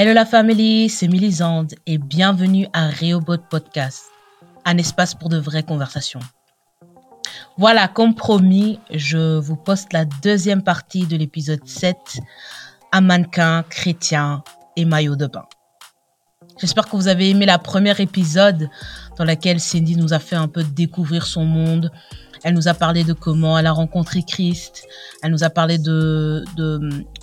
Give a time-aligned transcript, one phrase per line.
[0.00, 4.04] Hello la famille, c'est Mélisande et bienvenue à Reobot Podcast,
[4.64, 6.20] un espace pour de vraies conversations.
[7.56, 11.96] Voilà, comme promis, je vous poste la deuxième partie de l'épisode 7,
[12.92, 14.44] un mannequin chrétien
[14.76, 15.46] et maillot de bain.
[16.60, 18.70] J'espère que vous avez aimé la première épisode
[19.16, 21.90] dans laquelle Cindy nous a fait un peu découvrir son monde.
[22.44, 24.86] Elle nous a parlé de comment elle a rencontré Christ.
[25.24, 26.44] Elle nous a parlé de,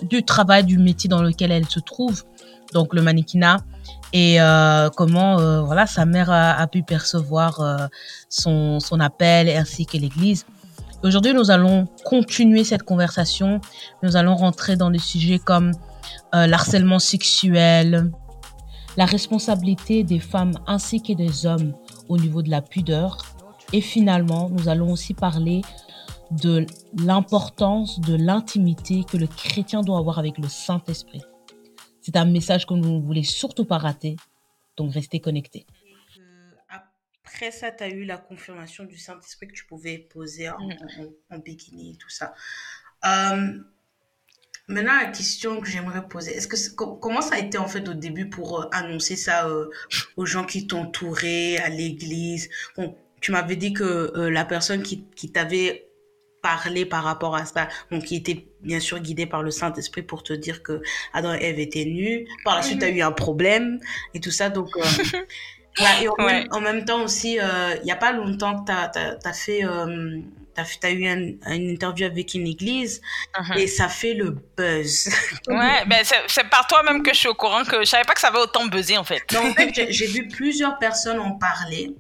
[0.02, 2.26] du travail, du métier dans lequel elle se trouve
[2.74, 3.58] donc le mannequinat,
[4.14, 7.88] et euh, comment euh, voilà sa mère a, pu percevoir euh,
[8.30, 10.46] son, son appel ainsi que l'Église.
[11.04, 13.60] Aujourd'hui, nous allons continuer cette conversation.
[14.02, 15.72] Nous allons rentrer dans des sujets comme
[16.34, 18.12] l'harcèlement sexuel,
[18.98, 21.74] la responsabilité des femmes ainsi que des hommes
[22.10, 23.18] au niveau de la pudeur.
[23.74, 25.62] Et finalement, nous allons aussi parler
[26.32, 26.66] de
[26.98, 31.21] l'importance de l'intimité que le chrétien doit avoir avec le Saint-Esprit.
[32.06, 34.16] C'est un message que vous ne voulez surtout pas rater.
[34.78, 35.66] Donc, restez connectés.
[36.70, 40.68] Après ça, tu as eu la confirmation du Saint-Esprit que tu pouvais poser en,
[41.32, 41.40] mm.
[41.44, 42.36] bikini et tout ça.
[43.06, 43.58] Euh,
[44.68, 47.96] maintenant, la question que j'aimerais poser, est-ce que comment ça a été en fait au
[47.96, 49.72] début pour euh, annoncer ça euh,
[50.16, 52.52] aux gens qui t'entouraient, à l'église?
[52.78, 55.90] Bon, tu m'avais dit que la personne qui, qui t'avait
[56.46, 57.68] parler par rapport à ça.
[57.90, 60.79] Donc, qui était bien sûr guidé par le Saint-Esprit pour te dire que
[61.12, 62.27] Adam et Ève étaient nus.
[62.43, 63.79] Par la suite, tu as eu un problème
[64.13, 64.50] et tout ça.
[64.50, 64.84] Donc, euh,
[66.03, 66.07] et
[66.52, 69.66] en, même, temps aussi, euh, il n'y a pas longtemps que tu as, fait.
[69.66, 70.19] Euh,
[70.56, 73.02] tu as, eu une interview avec une église
[73.34, 73.57] uh-huh.
[73.57, 75.09] et ça fait le buzz.
[75.47, 78.13] ouais, ben c'est par toi même que je suis au courant que je savais pas
[78.13, 79.24] que ça avait autant buzzé en fait.
[79.35, 81.96] en fait, j'ai vu plusieurs personnes en parler.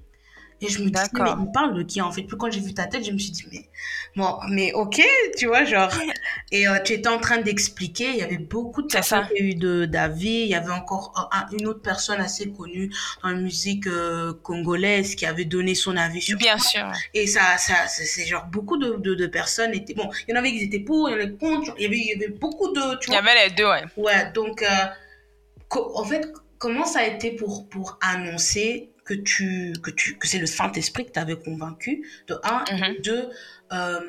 [0.65, 2.23] Et je me dis, mais il parle de qui en fait?
[2.23, 3.69] Puis quand j'ai vu ta tête, je me suis dit, mais,
[4.15, 5.01] bon, mais ok,
[5.37, 5.91] tu vois, genre.
[6.51, 9.45] Et euh, tu étais en train d'expliquer, il y avait beaucoup de personnes qui ont
[9.45, 10.41] eu d'avis.
[10.41, 12.91] Il y avait encore euh, une autre personne assez connue
[13.23, 16.91] dans la musique euh, congolaise qui avait donné son avis sur Bien sûr.
[17.13, 19.93] Et ça, ça c'est genre beaucoup de, de, personnes étaient.
[19.93, 21.85] Bon, il y en avait qui étaient pour, il y en avait contre, il y
[21.85, 22.97] avait, il y avait beaucoup de.
[22.99, 23.83] Tu vois, il y avait les deux, ouais.
[23.97, 24.63] Ouais, donc,
[25.71, 30.39] en fait, comment ça a été pour, pour annoncer que tu que tu que c'est
[30.39, 33.29] le Saint Esprit que t'avais convaincu de un mm de
[33.71, 33.99] euh,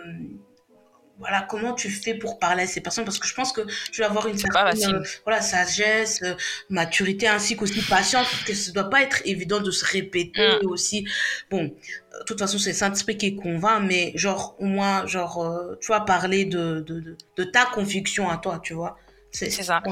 [1.18, 3.06] voilà comment tu fais pour parler à ces personnes?
[3.06, 6.34] Parce que je pense que tu vas avoir une certaine euh, voilà sagesse euh,
[6.68, 10.66] maturité ainsi qu'aussi patience que ce doit pas être évident de se répéter mm.
[10.66, 11.06] aussi.
[11.50, 15.76] Bon de toute façon c'est le Saint Esprit qui convainc mais genre au moins genre
[15.80, 18.98] tu vas parler de, de, de, ta conviction à toi tu vois.
[19.30, 19.82] C'est ça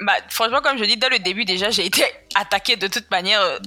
[0.00, 3.40] bah, franchement, comme je dis, dès le début, déjà, j'ai été attaquée de toute manière,
[3.40, 3.58] euh,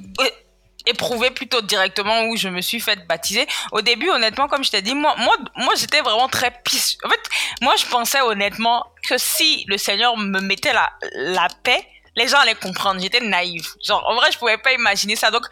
[0.85, 3.47] éprouvée plutôt directement où je me suis fait baptiser.
[3.71, 6.97] Au début, honnêtement, comme je t'ai dit, moi, moi, moi j'étais vraiment très pisse.
[7.03, 7.21] En fait,
[7.61, 12.37] moi, je pensais honnêtement que si le Seigneur me mettait la, la paix, les gens
[12.37, 13.01] allaient comprendre.
[13.01, 13.65] J'étais naïve.
[13.83, 15.31] Genre, en vrai, je pouvais pas imaginer ça.
[15.31, 15.45] Donc,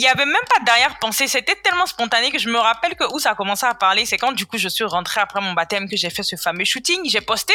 [0.00, 1.28] il y avait même pas d'arrière-pensée.
[1.28, 4.16] C'était tellement spontané que je me rappelle que où ça a commencé à parler, c'est
[4.16, 7.00] quand du coup je suis rentrée après mon baptême que j'ai fait ce fameux shooting.
[7.04, 7.52] J'ai posté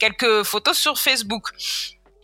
[0.00, 1.50] quelques photos sur Facebook.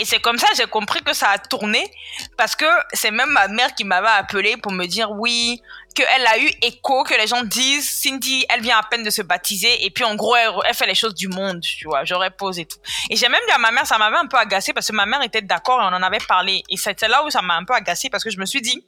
[0.00, 1.88] Et c'est comme ça j'ai compris que ça a tourné
[2.36, 2.64] parce que
[2.94, 5.62] c'est même ma mère qui m'avait appelé pour me dire oui,
[5.94, 9.22] qu'elle a eu écho, que les gens disent Cindy, elle vient à peine de se
[9.22, 12.64] baptiser et puis en gros elle, fait les choses du monde, tu vois, j'aurais posé
[12.64, 12.78] tout.
[13.09, 15.06] Et j'ai même dit à ma mère, ça m'avait un peu agacé parce que ma
[15.06, 16.64] mère était d'accord et on en avait parlé.
[16.69, 18.84] Et c'était là où ça m'a un peu agacé parce que je me suis dit,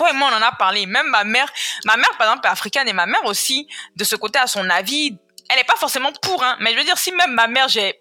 [0.00, 0.86] toi et moi, on en a parlé.
[0.86, 1.52] Même ma mère,
[1.84, 4.70] ma mère, par exemple, est africaine et ma mère aussi, de ce côté, à son
[4.70, 5.18] avis.
[5.50, 6.56] Elle n'est pas forcément pour, hein.
[6.60, 8.00] Mais je veux dire, si même ma mère, j'ai,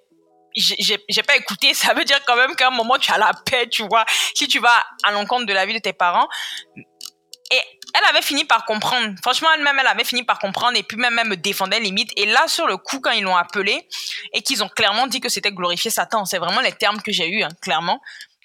[0.56, 3.68] j'ai pas écouté, ça veut dire quand même qu'à un moment, tu as la paix,
[3.68, 4.06] tu vois.
[4.34, 6.30] Si tu vas à l'encontre de la vie de tes parents.
[7.52, 7.62] Et
[7.96, 9.16] elle avait fini par comprendre.
[9.22, 12.12] Franchement, elle-même, elle avait fini par comprendre et puis même elle me défendait limite.
[12.16, 13.90] Et là, sur le coup, quand ils l'ont appelé
[14.32, 17.28] et qu'ils ont clairement dit que c'était glorifier Satan, c'est vraiment les termes que j'ai
[17.28, 18.00] eu, hein, clairement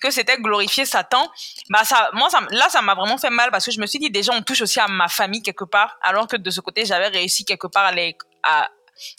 [0.04, 1.30] que c'était glorifier Satan,
[1.70, 3.98] bah ça, moi ça, là ça m'a vraiment fait mal parce que je me suis
[3.98, 6.84] dit déjà on touche aussi à ma famille quelque part, alors que de ce côté
[6.84, 8.68] j'avais réussi quelque part à les, à,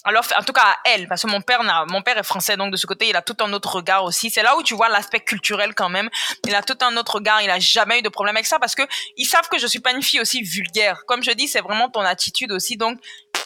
[0.03, 2.71] alors en tout cas à elle parce que mon père mon père est français donc
[2.71, 4.29] de ce côté il a tout un autre regard aussi.
[4.29, 6.09] C'est là où tu vois l'aspect culturel quand même.
[6.47, 8.75] Il a tout un autre regard il a jamais eu de problème avec ça parce
[8.75, 8.83] que
[9.17, 11.01] ils savent que je suis pas une fille aussi vulgaire.
[11.07, 12.99] Comme je dis c'est vraiment ton attitude aussi donc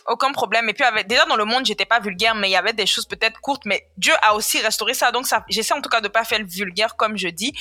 [0.10, 0.70] aucun problème.
[0.70, 3.06] Et puis déjà dans le monde, j'étais pas vulgaire, mais il y avait des choses
[3.06, 5.12] peut-être courtes, mais Dieu a aussi restauré ça.
[5.12, 7.54] Donc j'essaie en tout cas de pas faire le vulgaire comme je dis.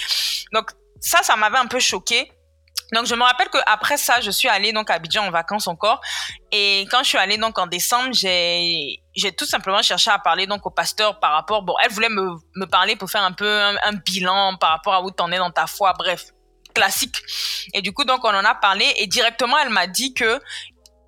[0.52, 2.32] Donc ça, ça m'avait un peu choqué.
[2.92, 5.66] Donc je me rappelle que après ça, je suis allée donc à Abidjan en vacances
[5.66, 6.00] encore.
[6.52, 10.46] Et quand je suis allée donc en décembre, j'ai j'ai tout simplement cherché à parler
[10.46, 11.62] donc au pasteur par rapport.
[11.62, 15.02] Bon, elle voulait me me parler pour faire un peu un, bilan par rapport à
[15.02, 15.92] où t'en es dans ta foi.
[15.98, 16.32] Bref,
[16.74, 17.16] classique.
[17.74, 20.40] Et du coup donc on en a parlé et directement elle m'a dit que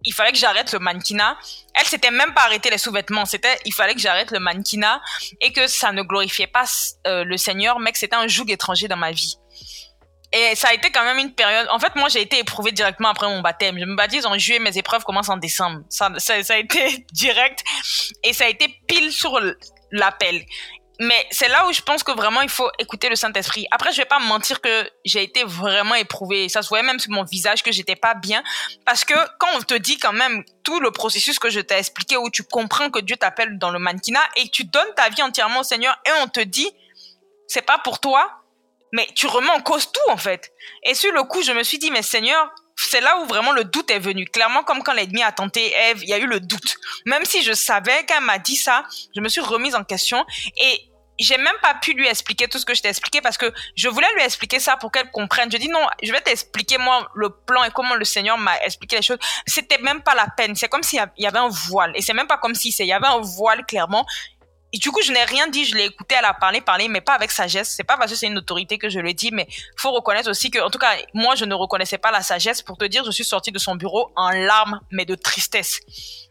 [0.05, 1.37] il fallait que j'arrête le mannequinat.
[1.75, 3.25] Elle s'était même pas arrêté les sous-vêtements.
[3.27, 5.01] C'était, il fallait que j'arrête le mannequinat
[5.41, 6.65] et que ça ne glorifiait pas
[7.07, 9.37] euh, le Seigneur, mais que c'était un joug étranger dans ma vie.
[10.33, 11.67] Et ça a été quand même une période.
[11.71, 13.79] En fait, moi, j'ai été éprouvée directement après mon baptême.
[13.79, 15.81] Je me baptise en juillet, mes épreuves commencent en décembre.
[15.89, 17.65] Ça, ça a été direct
[18.23, 19.41] et ça a été pile sur
[19.91, 20.45] l'appel
[21.01, 23.67] mais c'est là où je pense que vraiment il faut écouter le Saint-Esprit.
[23.71, 26.51] Après, je vais pas mentir que j'ai été vraiment éprouvée.
[26.51, 28.43] Ça se voyait même sur mon visage que j'étais pas bien.
[28.85, 32.19] Parce que quand on te dit quand même tout le processus que je t'ai expliqué
[32.19, 35.61] où tu comprends que Dieu t'appelle dans le mannequinat et tu donnes ta vie entièrement
[35.61, 36.71] au Seigneur et on te dit,
[37.49, 38.43] c'est pas pour toi,
[38.93, 40.53] mais tu remets en cause tout en fait.
[40.85, 43.65] Et sur le coup, je me suis dit, mais Seigneur, c'est là où vraiment le
[43.65, 44.27] doute est venu.
[44.27, 46.77] Clairement, comme quand l'ennemi a tenté Ève, il y a eu le doute.
[47.07, 48.85] Même si je savais qu'elle m'a dit ça,
[49.17, 50.25] je me suis remise en question
[50.59, 50.90] et
[51.21, 53.89] j'ai même pas pu lui expliquer tout ce que je t'ai expliqué parce que je
[53.89, 55.51] voulais lui expliquer ça pour qu'elle comprenne.
[55.53, 58.97] Je dis non, je vais t'expliquer moi le plan et comment le Seigneur m'a expliqué
[58.97, 59.19] les choses.
[59.47, 60.57] C'était même pas la peine.
[60.57, 62.89] C'est comme s'il y avait un voile et c'est même pas comme si c'est il
[62.89, 64.07] y avait un voile clairement
[64.73, 67.01] et du coup, je n'ai rien dit, je l'ai écouté, elle a parlé, parlé, mais
[67.01, 67.71] pas avec sagesse.
[67.77, 70.51] C'est pas parce que c'est une autorité que je le dis, mais faut reconnaître aussi
[70.51, 72.63] que, en tout cas, moi, je ne reconnaissais pas la sagesse.
[72.63, 75.81] Pour te dire, je suis sortie de son bureau en larmes, mais de tristesse.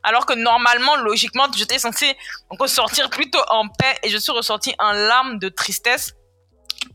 [0.04, 2.16] Alors que normalement, logiquement, j'étais censée
[2.50, 6.14] ressortir plutôt en paix et je suis ressortie en larmes de tristesse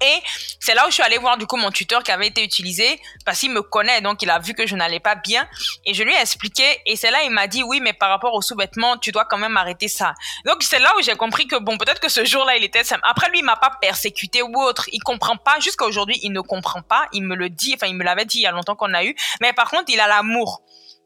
[0.01, 0.23] et
[0.61, 3.01] c'est là où je suis allée voir du coup mon tuteur qui avait été utilisé
[3.25, 5.47] parce qu'il me connaît, donc il a vu que je n'allais pas bien.
[5.87, 8.35] Et je lui ai expliqué et c'est là il m'a dit oui, mais par rapport
[8.35, 10.15] aux sous-vêtements, tu dois quand même arrêter ça.
[10.45, 13.31] Donc c'est là où j'ai compris que bon, peut-être que ce jour-là il était Après
[13.31, 14.89] lui, il m'a pas persécuté ou autre.
[14.93, 15.61] Il comprend pas.
[15.61, 17.07] Jusqu'à aujourd'hui, il ne comprend pas.
[17.13, 17.73] Il me le dit.
[17.75, 19.15] Enfin, il me l'avait dit il y a longtemps qu'on a eu.
[19.41, 20.63] Mais par contre, il a l'amour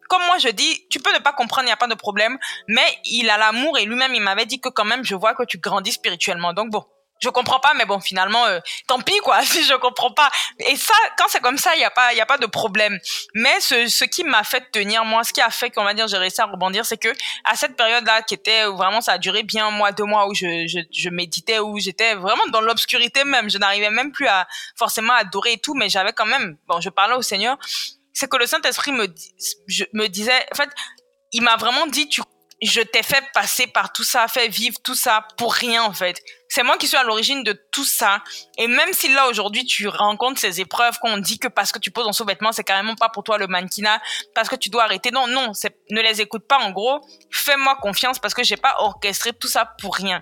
[0.09, 2.38] comme moi je dis, tu peux ne pas comprendre, il n'y a pas de problème,
[2.67, 5.43] mais il a l'amour et lui-même il m'avait dit que quand même je vois que
[5.43, 6.55] tu grandis spirituellement.
[6.55, 6.82] Donc bon,
[7.20, 10.31] je comprends pas mais bon finalement euh, tant pis quoi si je comprends pas.
[10.61, 12.47] Et ça quand c'est comme ça il y a pas il y a pas de
[12.47, 12.99] problème.
[13.35, 16.09] Mais ce, ce qui m'a fait tenir moi ce qui a fait qu'on va dire
[16.09, 17.12] j'ai réussi à rebondir c'est que
[17.44, 20.29] à cette période là qui était vraiment ça a duré bien un mois deux mois
[20.29, 23.50] où je je, je méditais où j'étais vraiment dans l'obscurité même.
[23.50, 26.91] Je n'arrivais même plus à forcément adorer et tout mais j'avais quand même bon je
[26.91, 27.59] parlais au Seigneur
[28.12, 29.06] c'est que le Saint Esprit me
[29.69, 30.71] je, me disait en fait
[31.32, 32.23] il m'a vraiment dit tu
[32.62, 36.21] je t'ai fait passer par tout ça, fait vivre tout ça pour rien en fait.
[36.59, 38.21] C'est moi qui suis à l'origine de tout ça.
[38.57, 41.93] Et même si là aujourd'hui tu rencontres ces épreuves qu'on dit que parce que tu
[41.93, 44.01] poses un sous-vêtement, c'est carrément pas pour toi le mannequinat,
[44.35, 45.13] parce que tu dois arrêter.
[45.13, 45.53] Non, non,
[45.91, 46.99] ne les écoute pas en gros.
[47.31, 50.21] Fais-moi confiance parce que j'ai pas orchestré tout ça pour rien.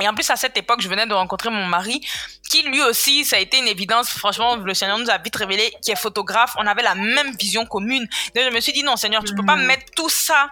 [0.00, 2.00] Et en plus, à cette époque, je venais de rencontrer mon mari,
[2.48, 4.10] qui lui aussi, ça a été une évidence.
[4.10, 6.54] Franchement, le Seigneur nous a vite révélé, qui est photographe.
[6.56, 8.06] On avait la même vision commune.
[8.36, 9.66] Donc, je me suis dit, non, Seigneur, tu peux pas mm.
[9.66, 10.50] mettre tout ça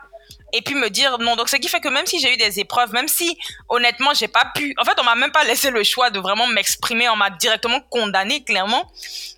[0.53, 1.37] et puis me dire non.
[1.37, 3.39] Donc, ce qui fait que même si j'ai eu des épreuves, même si
[3.69, 6.47] honnêtement, j'ai pas pu, en fait, on m'a même pas laissé le choix de vraiment
[6.47, 8.91] m'exprimer, on m'a directement condamné clairement.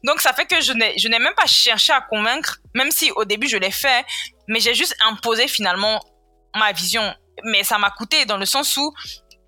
[0.02, 3.48] Donc, ça fait que je n'ai, même pas cherché à convaincre, même si au début
[3.48, 4.04] je l'ai fait,
[4.48, 6.02] mais j'ai juste imposé finalement
[6.54, 7.14] ma vision.
[7.44, 8.92] Mais ça m'a coûté dans le sens où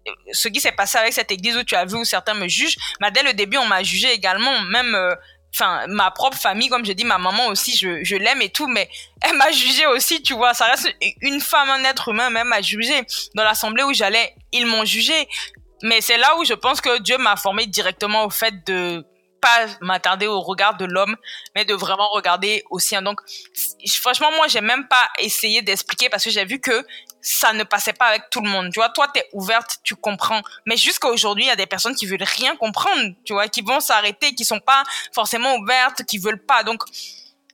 [0.09, 2.49] euh, ce qui s'est passé avec cette église où tu as vu où certains me
[2.49, 5.15] jugent, bah dès le début on m'a jugé également, même euh,
[5.55, 8.67] enfin ma propre famille comme je dis ma maman aussi je, je l'aime et tout
[8.67, 8.89] mais
[9.23, 10.55] elle m'a jugé aussi tu vois.
[10.55, 14.67] Ça reste une femme un être humain même m'a jugé dans l'assemblée où j'allais ils
[14.67, 15.29] m'ont jugé
[15.83, 19.05] mais c'est là où je pense que Dieu m'a formé directement au fait de
[19.41, 21.15] pas m'attarder au regard de l'homme,
[21.55, 22.97] mais de vraiment regarder aussi.
[23.03, 23.21] Donc,
[24.01, 26.85] franchement, moi, j'ai même pas essayé d'expliquer parce que j'ai vu que
[27.27, 28.71] ça ne passait pas avec tout le monde.
[28.73, 30.43] Tu vois, toi, tu es ouverte, tu comprends.
[30.65, 33.63] Mais jusqu'à aujourd'hui, il y a des personnes qui veulent rien comprendre, tu vois, qui
[33.63, 36.63] vont s'arrêter, qui sont pas forcément ouvertes, qui veulent pas.
[36.63, 36.85] Donc,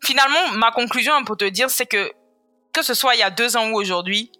[0.04, 2.12] finalement, ma conclusion pour te dire, c'est que,
[2.74, 4.30] que ce soit il y a deux ans ou aujourd'hui,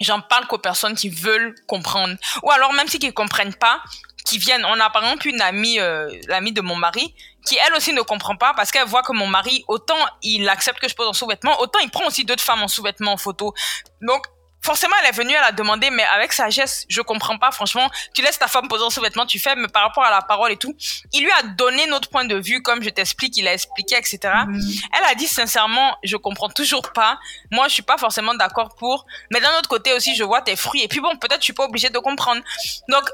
[0.00, 2.16] j'en parle qu'aux personnes qui veulent comprendre.
[2.42, 3.80] Ou alors, même si qu'ils comprennent pas,
[4.24, 4.64] qui viennent.
[4.64, 7.14] On a par exemple une amie, euh, l'amie de mon mari,
[7.46, 10.80] qui elle aussi ne comprend pas parce qu'elle voit que mon mari, autant il accepte
[10.80, 13.52] que je pose en sous-vêtements, autant il prend aussi d'autres femmes en sous-vêtements en photo.
[14.00, 14.26] Donc,
[14.64, 18.22] forcément, elle est venue, elle a demandé, mais avec sagesse, je comprends pas, franchement, tu
[18.22, 20.56] laisses ta femme poser en sous-vêtements, tu fais, mais par rapport à la parole et
[20.56, 20.74] tout,
[21.12, 24.18] il lui a donné notre point de vue, comme je t'explique, il a expliqué, etc.
[24.46, 24.60] Mhm.
[24.96, 27.18] Elle a dit, sincèrement, je comprends toujours pas.
[27.50, 30.56] Moi, je suis pas forcément d'accord pour, mais d'un autre côté aussi, je vois tes
[30.56, 32.40] fruits, et puis bon, peut-être je suis pas obligée de comprendre.
[32.88, 33.04] Donc,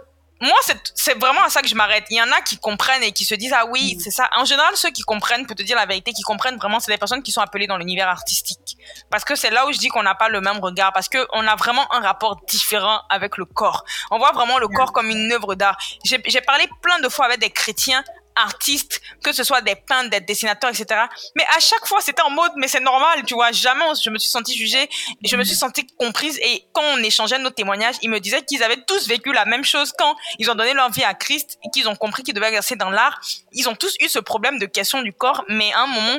[0.40, 0.58] moi,
[0.94, 2.04] c'est vraiment à ça que je m'arrête.
[2.08, 4.00] Il y en a qui comprennent et qui se disent, ah oui, mm.
[4.00, 4.28] c'est ça.
[4.36, 6.98] En général, ceux qui comprennent, pour te dire la vérité, qui comprennent vraiment, c'est les
[6.98, 8.78] personnes qui sont appelées dans l'univers artistique.
[9.10, 11.46] Parce que c'est là où je dis qu'on n'a pas le même regard, parce qu'on
[11.46, 13.84] a vraiment un rapport différent avec le corps.
[14.10, 15.76] On voit vraiment le corps comme une œuvre d'art.
[16.04, 18.02] J'ai parlé plein de fois avec des chrétiens
[18.40, 21.02] artistes, que ce soit des peintres, des dessinateurs, etc.
[21.36, 23.52] Mais à chaque fois, c'était en mode, mais c'est normal, tu vois.
[23.52, 24.88] Jamais je me suis sentie jugée,
[25.24, 26.38] je me suis sentie comprise.
[26.42, 29.64] Et quand on échangeait nos témoignages, ils me disaient qu'ils avaient tous vécu la même
[29.64, 32.48] chose quand ils ont donné leur vie à Christ et qu'ils ont compris qu'ils devaient
[32.48, 33.20] exercer dans l'art.
[33.52, 36.18] Ils ont tous eu ce problème de question du corps, mais à un moment,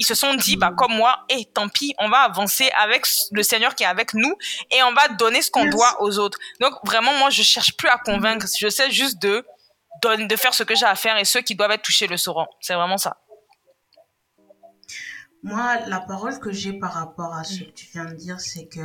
[0.00, 3.42] ils se sont dit, bah, comme moi, et tant pis, on va avancer avec le
[3.42, 4.34] Seigneur qui est avec nous
[4.70, 6.38] et on va donner ce qu'on doit aux autres.
[6.58, 8.46] Donc, vraiment, moi, je cherche plus à convaincre.
[8.58, 9.44] Je sais juste de,
[10.02, 12.46] de, faire ce que j'ai à faire et ceux qui doivent être touchés le sauront.
[12.60, 13.18] C'est vraiment ça.
[15.42, 18.66] Moi, la parole que j'ai par rapport à ce que tu viens de dire, c'est
[18.66, 18.80] que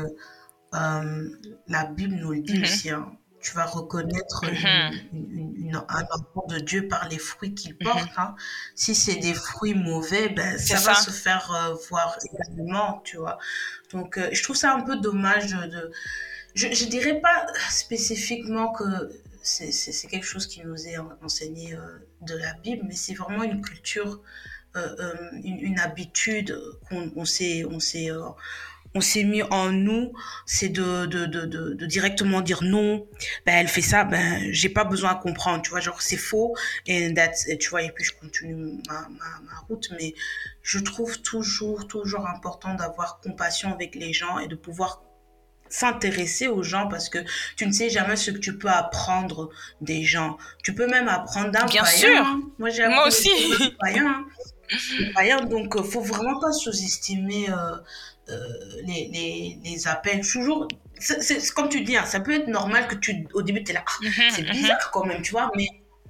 [0.73, 1.29] euh,
[1.67, 2.63] la Bible nous le dit mm-hmm.
[2.63, 2.89] aussi.
[2.89, 5.83] Hein tu vas reconnaître mhm.
[5.87, 7.77] un enfant de Dieu par les fruits qu'il mhm.
[7.83, 8.09] porte.
[8.17, 8.35] Hein.
[8.73, 13.37] Si c'est des fruits mauvais, ben, ça, va se faire euh, voir également, tu vois.
[13.91, 15.91] Donc, euh, je trouve ça un peu dommage de...
[16.55, 19.11] je ne dirais pas spécifiquement que
[19.45, 23.61] c'est quelque chose qui nous est enseigné euh, de la Bible, mais c'est vraiment une
[23.61, 24.21] culture,
[24.75, 26.53] une, une, habitude
[26.89, 27.63] qu'on on s'est
[28.95, 30.13] on s'est mis en nous,
[30.45, 33.05] c'est de, de, de, de, directement dire non,
[33.45, 36.55] ben elle fait ça, ben j'ai pas besoin à comprendre, tu vois, genre c'est faux,
[36.87, 37.13] et,
[37.59, 38.55] tu vois, et puis je continue
[38.87, 40.15] ma, ma, ma route, mais
[40.61, 45.03] je trouve toujours, toujours important d'avoir compassion avec les gens et de pouvoir
[45.75, 47.19] s'intéresser aux gens parce que
[47.57, 49.49] tu ne sais jamais ce que tu peux apprendre
[49.81, 50.37] des gens.
[50.63, 52.17] Tu peux même apprendre d'un Bien sûr.
[52.17, 52.41] Hein.
[52.59, 53.29] Moi, j'ai Moi aussi.
[53.79, 54.25] Païen,
[55.17, 55.45] hein.
[55.45, 57.75] donc, euh, faut vraiment pas sous-estimer euh,
[58.29, 58.39] euh,
[58.85, 60.21] les, les, les, appels.
[60.25, 60.67] Toujours,
[60.99, 63.73] c'est comme tu dis, hein, ça peut être normal que tu, au début, tu es
[63.73, 64.51] là, ah, mhm, c'est mhm.
[64.51, 65.67] bizarre quand même, tu vois, mais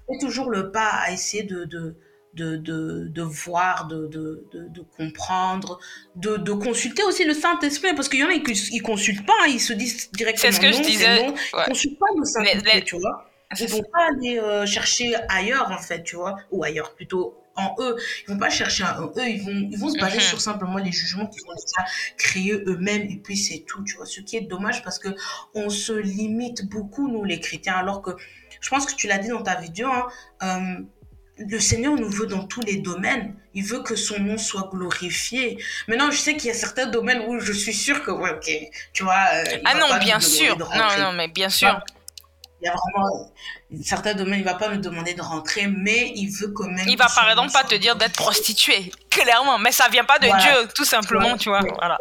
[0.08, 1.98] fais toujours le pas à essayer de, de,
[2.36, 5.80] de, de, de voir, de, de, de, comprendre,
[6.16, 9.34] de, de consulter aussi le Saint-Esprit, parce qu'il y en a qui ne consultent pas,
[9.44, 11.26] hein, ils se disent directement C'est ce que je disais.
[11.26, 13.30] Ils ne consultent pas le Saint-Esprit, tu vois.
[13.60, 17.38] Ils ne vont pas aller euh, chercher ailleurs, en fait, tu vois, ou ailleurs plutôt
[17.56, 17.96] en eux.
[18.28, 20.24] Ils vont pas chercher en eux, ils vont, ils vont se baser mhm.
[20.24, 24.06] sur simplement les jugements qu'ils ont déjà créés eux-mêmes et puis c'est tout, tu vois.
[24.06, 25.10] Ce qui est dommage parce que
[25.54, 28.12] on se limite beaucoup, nous, les chrétiens, alors que
[28.60, 30.08] je pense que tu l'as dit dans ta vidéo, hein,
[30.44, 30.84] euh,
[31.38, 33.36] le Seigneur nous veut dans tous les domaines.
[33.54, 35.58] Il veut que son nom soit glorifié.
[35.88, 38.50] Maintenant, je sais qu'il y a certains domaines où je suis sûre que, ouais, ok,
[38.94, 39.26] tu vois.
[39.34, 40.58] Euh, ah non, bien sûr.
[40.58, 41.82] Non, non, mais bien sûr
[42.62, 43.32] il y a vraiment
[43.84, 46.88] certains domaines, il va pas me demander de rentrer, mais il veut quand même.
[46.88, 50.28] Il va par exemple pas te dire d'être prostituée, clairement, mais ça vient pas de
[50.28, 51.62] Dieu, tout simplement, tu vois.
[51.78, 52.00] Voilà.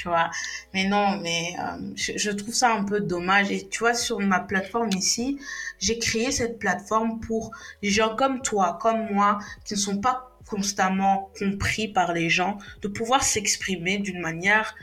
[0.00, 0.30] Tu vois.
[0.72, 3.52] Mais non, mais euh, je, trouve ça un peu dommage.
[3.52, 5.38] Et tu vois, sur ma plateforme ici,
[5.78, 7.50] j'ai créé cette plateforme pour
[7.82, 12.56] les gens comme toi, comme moi, qui ne sont pas constamment compris par les gens,
[12.80, 14.74] de pouvoir s'exprimer d'une manière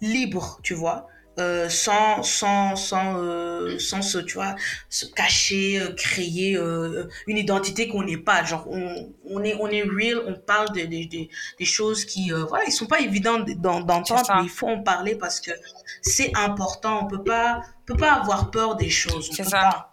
[0.00, 1.06] libre, tu vois.
[1.38, 4.54] Euh, sans sans sans euh, sans se tu vois
[4.90, 6.58] se cacher euh, créer
[7.26, 8.44] une identité qu'on n'est pas.
[8.44, 11.06] Genre on, on est on est real on parle des des
[11.58, 15.40] des choses qui voilà ils sont pas évidents d'entendre mais il faut en parler parce
[15.40, 15.52] que
[16.02, 17.04] c'est important.
[17.04, 19.30] On peut pas peut pas avoir peur des choses.
[19.32, 19.90] C'est ça.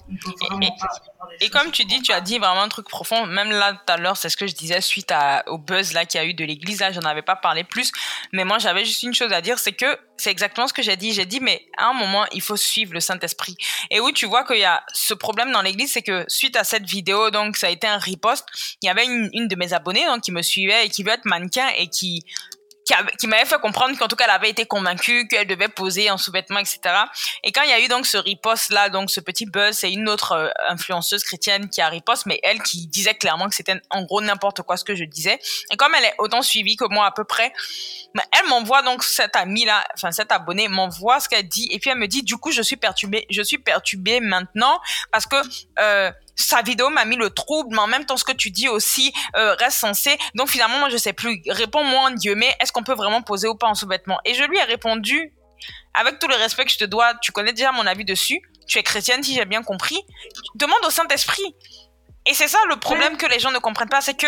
[1.41, 3.25] et, comme tu dis, tu as dit vraiment un truc profond.
[3.25, 6.05] Même là, tout à l'heure, c'est ce que je disais suite à, au buzz là
[6.05, 6.81] qu'il y a eu de l'église.
[6.81, 7.91] Là, j'en avais pas parlé plus.
[8.31, 10.97] Mais moi, j'avais juste une chose à dire, c'est que c'est exactement ce que j'ai
[10.97, 11.13] dit.
[11.13, 13.55] J'ai dit, mais à un moment, il faut suivre le Saint-Esprit.
[13.89, 16.63] Et oui, tu vois qu'il y a ce problème dans l'église, c'est que suite à
[16.63, 18.45] cette vidéo, donc, ça a été un riposte.
[18.81, 21.11] Il y avait une, une de mes abonnées, donc, qui me suivait et qui veut
[21.11, 22.23] être mannequin et qui
[23.17, 26.17] qui, m'avait fait comprendre qu'en tout cas elle avait été convaincue qu'elle devait poser en
[26.17, 26.79] sous-vêtements, etc.
[27.43, 29.91] Et quand il y a eu donc ce riposte là, donc ce petit buzz, c'est
[29.91, 33.79] une autre euh, influenceuse chrétienne qui a riposte, mais elle qui disait clairement que c'était
[33.89, 35.39] en gros n'importe quoi ce que je disais.
[35.71, 37.53] Et comme elle est autant suivie que moi à peu près,
[38.15, 41.89] elle m'envoie donc cette amie là, enfin cette abonnée m'envoie ce qu'elle dit et puis
[41.89, 44.79] elle me dit du coup je suis perturbée, je suis perturbée maintenant
[45.11, 45.35] parce que
[45.79, 48.69] euh, sa vidéo m'a mis le trouble, mais en même temps, ce que tu dis
[48.69, 50.17] aussi euh, reste censé.
[50.35, 51.41] Donc finalement, moi, je sais plus.
[51.47, 54.19] Réponds-moi en Dieu, mais est-ce qu'on peut vraiment poser ou pas en sous-vêtements?
[54.25, 55.33] Et je lui ai répondu,
[55.93, 58.41] avec tout le respect que je te dois, tu connais déjà mon avis dessus.
[58.67, 59.99] Tu es chrétienne, si j'ai bien compris.
[60.55, 61.55] Demande au Saint-Esprit.
[62.25, 64.27] Et c'est ça le problème que les gens ne comprennent pas, c'est que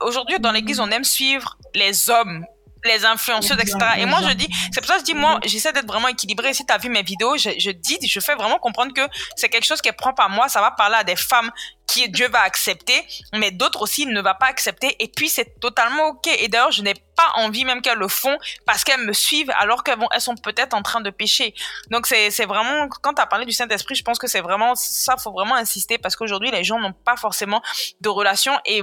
[0.00, 2.44] aujourd'hui dans l'Église, on aime suivre les hommes
[2.84, 3.76] les influenceuses, etc.
[3.98, 6.52] Et moi, je dis, c'est pour ça que je dis, moi, j'essaie d'être vraiment équilibré.
[6.54, 9.02] Si tu as vu mes vidéos, je, je, dis, je fais vraiment comprendre que
[9.36, 10.48] c'est quelque chose qui est propre à moi.
[10.48, 11.50] Ça va parler à des femmes
[11.86, 14.94] qui Dieu va accepter, mais d'autres aussi ne va pas accepter.
[15.00, 16.28] Et puis, c'est totalement OK.
[16.28, 19.82] Et d'ailleurs, je n'ai pas envie même qu'elles le font parce qu'elles me suivent alors
[19.82, 21.52] qu'elles elles sont peut-être en train de pécher.
[21.90, 24.74] Donc, c'est, c'est vraiment, quand tu as parlé du Saint-Esprit, je pense que c'est vraiment,
[24.76, 27.60] ça, faut vraiment insister parce qu'aujourd'hui, les gens n'ont pas forcément
[28.00, 28.82] de relation et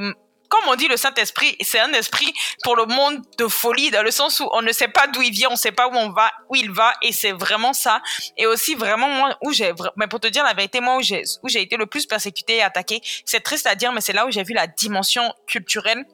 [0.49, 4.11] comme on dit, le Saint-Esprit, c'est un esprit pour le monde de folie, dans le
[4.11, 6.09] sens où on ne sait pas d'où il vient, on ne sait pas où on
[6.09, 8.01] va, où il va, et c'est vraiment ça.
[8.37, 11.23] Et aussi, vraiment, moi, où j'ai, mais pour te dire la vérité, moi, où j'ai,
[11.43, 14.25] où j'ai été le plus persécuté et attaqué, c'est triste à dire, mais c'est là
[14.25, 16.05] où j'ai vu la dimension culturelle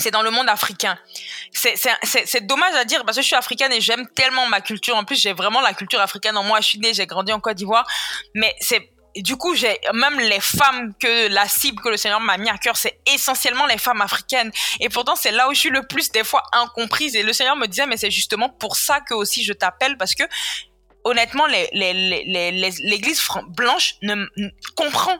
[0.00, 0.98] c'est dans le monde africain.
[1.52, 4.96] C'est dommage à dire parce que je suis africaine et j'aime tellement ma culture.
[4.96, 6.60] En plus, j'ai vraiment la culture africaine en moi.
[6.60, 7.86] Je suis née, j'ai grandi en Côte d'Ivoire.
[8.34, 12.38] Mais c'est du coup, j'ai même les femmes que la cible que le Seigneur m'a
[12.38, 14.52] mis à cœur, c'est essentiellement les femmes africaines.
[14.80, 17.16] Et pourtant, c'est là où je suis le plus des fois incomprise.
[17.16, 20.14] Et le Seigneur me disait, mais c'est justement pour ça que aussi je t'appelle parce
[20.14, 20.24] que
[21.04, 23.14] honnêtement, l'église les, les, les,
[23.48, 24.26] blanche ne,
[24.76, 25.18] comprend.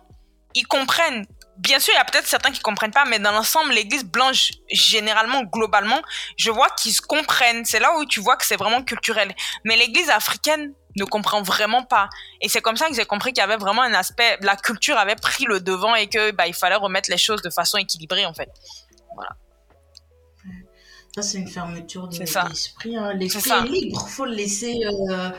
[0.54, 1.26] Ils comprennent
[1.60, 4.52] bien sûr, il y a peut-être certains qui comprennent pas, mais dans l'ensemble, l'église blanche,
[4.70, 6.00] généralement, globalement,
[6.36, 7.64] je vois qu'ils se comprennent.
[7.64, 9.34] C'est là où tu vois que c'est vraiment culturel.
[9.64, 12.08] Mais l'église africaine ne comprend vraiment pas.
[12.40, 14.96] Et c'est comme ça que j'ai compris qu'il y avait vraiment un aspect, la culture
[14.96, 18.26] avait pris le devant et que, bah, il fallait remettre les choses de façon équilibrée,
[18.26, 18.50] en fait.
[19.14, 19.36] Voilà.
[21.14, 22.96] Ça, c'est une fermeture de l'esprit.
[22.96, 23.12] Hein.
[23.14, 24.06] L'esprit est, libre.
[24.06, 25.30] Il faut le laisser euh,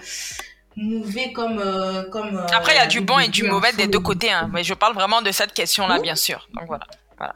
[0.75, 1.59] mouver comme.
[1.59, 4.31] Euh, comme euh, Après, il y a du bon et du mauvais des deux côtés.
[4.31, 4.49] Hein.
[4.51, 6.47] Mais je parle vraiment de cette question-là, bien sûr.
[6.53, 6.85] Donc voilà.
[7.17, 7.35] voilà.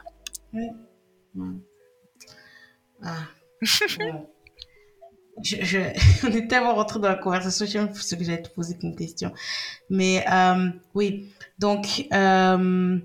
[3.03, 3.19] Ah.
[5.43, 5.77] je,
[6.27, 9.33] on est tellement rentré dans la conversation, je sais que j'allais te poser comme question.
[9.89, 12.97] Mais euh, oui, donc euh,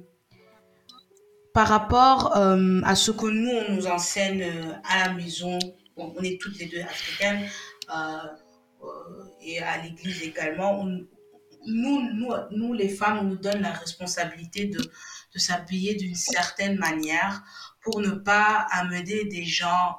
[1.53, 4.45] par rapport euh, à ce que nous, on nous enseigne
[4.85, 5.59] à la maison,
[5.97, 7.49] on est toutes les deux africaines,
[9.43, 10.85] et à l'église également,
[11.67, 16.79] nous, nous, nous, les femmes, on nous donne la responsabilité de, de s'habiller d'une certaine
[16.79, 17.43] manière
[17.83, 19.97] pour ne pas amener des gens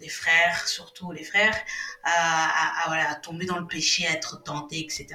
[0.00, 1.56] des frères, surtout les frères,
[2.04, 5.06] à, voilà, tomber dans le péché, à être tentés, etc.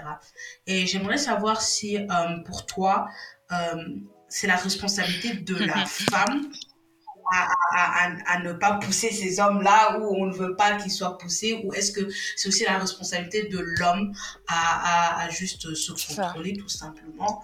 [0.68, 2.06] Et j'aimerais savoir si euh,
[2.46, 3.08] pour toi,
[3.52, 3.84] euh,
[4.30, 6.52] c'est la responsabilité de la femme
[7.32, 11.74] à, ne pas pousser ces hommes-là où on ne veut pas qu'ils soient poussés ou
[11.74, 14.14] est-ce que c'est aussi la responsabilité de l'homme
[14.48, 17.42] à, juste se contrôler tout simplement?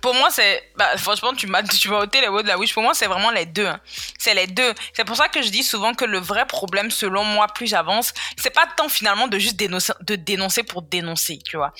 [0.00, 0.62] Pour moi, c'est...
[0.76, 2.72] Bah, franchement, tu m'as, tu m'as ôté les mots de la bouche.
[2.72, 3.66] Pour moi, c'est vraiment les deux.
[3.66, 3.80] Hein.
[4.18, 4.74] C'est les deux.
[4.94, 8.12] C'est pour ça que je dis souvent que le vrai problème, selon moi, plus j'avance,
[8.36, 11.72] c'est pas tant finalement de juste dénoncer, de dénoncer pour dénoncer, tu vois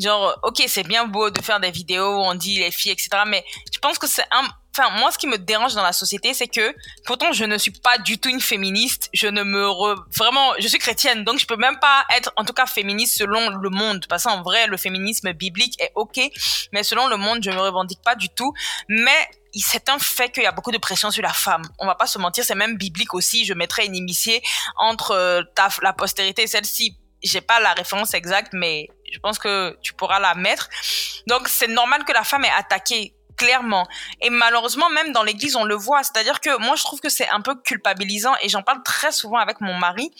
[0.00, 3.10] genre ok c'est bien beau de faire des vidéos où on dit les filles etc
[3.26, 6.34] mais je pense que c'est un enfin moi ce qui me dérange dans la société
[6.34, 6.74] c'est que
[7.04, 9.66] pourtant je ne suis pas du tout une féministe je ne me
[10.16, 13.50] vraiment je suis chrétienne donc je peux même pas être en tout cas féministe selon
[13.50, 16.20] le monde parce qu'en vrai le féminisme biblique est ok
[16.72, 18.52] mais selon le monde je me revendique pas du tout
[18.88, 21.62] mais c'est un fait qu'il y a beaucoup de pression sur la femme.
[21.78, 23.44] On va pas se mentir, c'est même biblique aussi.
[23.44, 24.42] Je mettrais une inimitié
[24.76, 26.96] entre euh, ta, la postérité et celle-ci.
[27.22, 30.68] J'ai pas la référence exacte, mais je pense que tu pourras la mettre.
[31.26, 33.86] Donc, c'est normal que la femme ait attaqué clairement.
[34.20, 36.02] Et malheureusement, même dans l'église, on le voit.
[36.02, 39.38] C'est-à-dire que moi, je trouve que c'est un peu culpabilisant et j'en parle très souvent
[39.38, 40.10] avec mon mari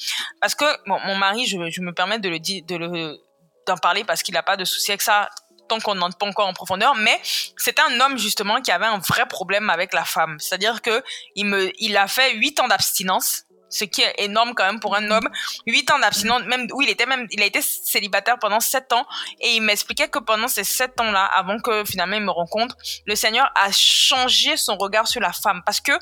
[0.41, 3.19] parce que bon, mon mari, je, je me permets de le dire, de le
[3.67, 5.29] d'en parler parce qu'il n'a pas de souci avec ça
[5.69, 7.21] tant qu'on n'entre pas encore en profondeur, mais
[7.57, 10.39] c'est un homme justement qui avait un vrai problème avec la femme.
[10.41, 11.03] C'est-à-dire que
[11.37, 14.95] il me, il a fait huit ans d'abstinence ce qui est énorme quand même pour
[14.95, 15.29] un homme.
[15.67, 19.07] Huit ans d'abstinence, même où il était même, il a été célibataire pendant sept ans
[19.41, 23.15] et il m'expliquait que pendant ces sept ans-là, avant que finalement il me rencontre, le
[23.15, 25.93] Seigneur a changé son regard sur la femme parce que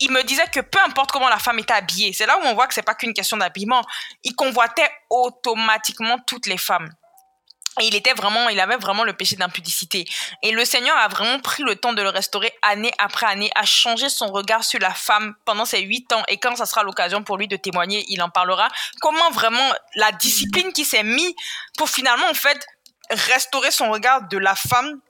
[0.00, 2.54] il me disait que peu importe comment la femme était habillée, c'est là où on
[2.54, 3.82] voit que c'est pas qu'une question d'habillement,
[4.24, 6.88] il convoitait automatiquement toutes les femmes.
[7.78, 10.04] Et il était vraiment, il avait vraiment le péché d'impudicité.
[10.42, 13.64] Et le Seigneur a vraiment pris le temps de le restaurer année après année, a
[13.64, 16.22] changé son regard sur la femme pendant ces huit ans.
[16.28, 18.68] Et quand ça sera l'occasion pour lui de témoigner, il en parlera.
[19.00, 21.32] Comment vraiment la discipline qui s'est mise
[21.78, 22.66] pour finalement, en fait,
[23.10, 25.00] restaurer son regard de la femme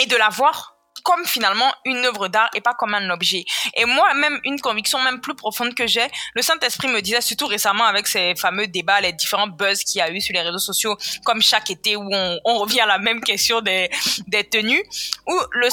[0.00, 0.73] et de la voir
[1.04, 3.44] comme finalement une œuvre d'art et pas comme un objet.
[3.76, 7.46] Et moi, même une conviction même plus profonde que j'ai, le Saint-Esprit me disait, surtout
[7.46, 10.58] récemment avec ces fameux débats, les différents buzz qu'il y a eu sur les réseaux
[10.58, 13.90] sociaux, comme chaque été où on, on revient à la même question des,
[14.26, 14.82] des tenues,
[15.26, 15.68] où le,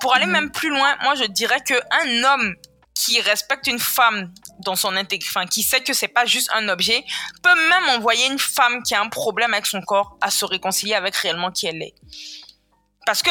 [0.00, 2.54] pour aller même plus loin, moi je dirais que un homme
[2.94, 6.68] qui respecte une femme dans son intégrité, enfin, qui sait que c'est pas juste un
[6.68, 7.04] objet,
[7.42, 10.94] peut même envoyer une femme qui a un problème avec son corps à se réconcilier
[10.94, 11.94] avec réellement qui elle est.
[13.04, 13.30] Parce que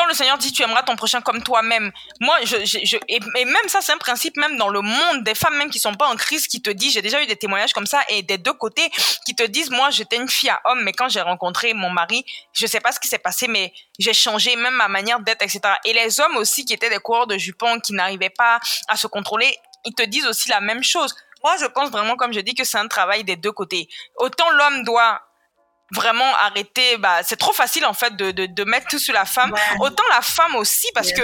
[0.00, 3.68] quand le Seigneur dit tu aimeras ton prochain comme toi-même, moi, je, je, et, même
[3.68, 6.16] ça, c'est un principe même dans le monde des femmes même qui sont pas en
[6.16, 8.90] crise, qui te disent, j'ai déjà eu des témoignages comme ça et des deux côtés
[9.26, 12.24] qui te disent, moi, j'étais une fille à homme, mais quand j'ai rencontré mon mari,
[12.54, 15.60] je sais pas ce qui s'est passé, mais j'ai changé même ma manière d'être, etc.
[15.84, 18.58] Et les hommes aussi qui étaient des coureurs de jupons, qui n'arrivaient pas
[18.88, 21.14] à se contrôler, ils te disent aussi la même chose.
[21.44, 23.86] Moi, je pense vraiment, comme je dis, que c'est un travail des deux côtés.
[24.16, 25.20] Autant l'homme doit
[25.92, 29.24] vraiment arrêter bah c'est trop facile en fait de, de, de mettre tout sur la
[29.24, 31.22] femme autant la femme aussi parce que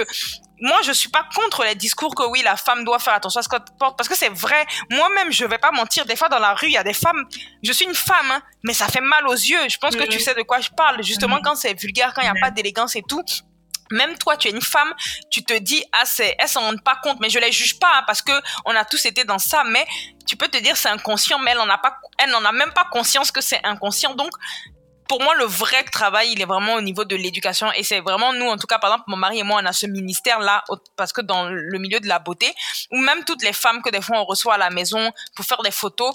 [0.59, 3.43] moi, je suis pas contre les discours que oui, la femme doit faire attention à
[3.43, 4.65] ce qu'elle porte, parce que c'est vrai.
[4.89, 6.05] Moi-même, je vais pas mentir.
[6.05, 7.25] Des fois, dans la rue, il y a des femmes.
[7.63, 9.69] Je suis une femme, hein, mais ça fait mal aux yeux.
[9.69, 11.03] Je pense que tu sais de quoi je parle.
[11.03, 13.23] Justement, quand c'est vulgaire, quand il y a pas d'élégance et tout.
[13.91, 14.93] Même toi, tu es une femme,
[15.29, 17.91] tu te dis ah c'est, elles s'en rendent pas compte, mais je les juge pas
[17.97, 18.31] hein, parce que
[18.65, 19.63] on a tous été dans ça.
[19.65, 19.85] Mais
[20.25, 22.71] tu peux te dire c'est inconscient, mais elle n'en a pas, elle n'en a même
[22.73, 24.15] pas conscience que c'est inconscient.
[24.15, 24.31] Donc
[25.07, 27.71] pour moi, le vrai travail, il est vraiment au niveau de l'éducation.
[27.73, 29.73] Et c'est vraiment nous, en tout cas, par exemple, mon mari et moi, on a
[29.73, 30.63] ce ministère-là,
[30.95, 32.53] parce que dans le milieu de la beauté,
[32.91, 35.61] ou même toutes les femmes que des fois on reçoit à la maison pour faire
[35.61, 36.13] des photos,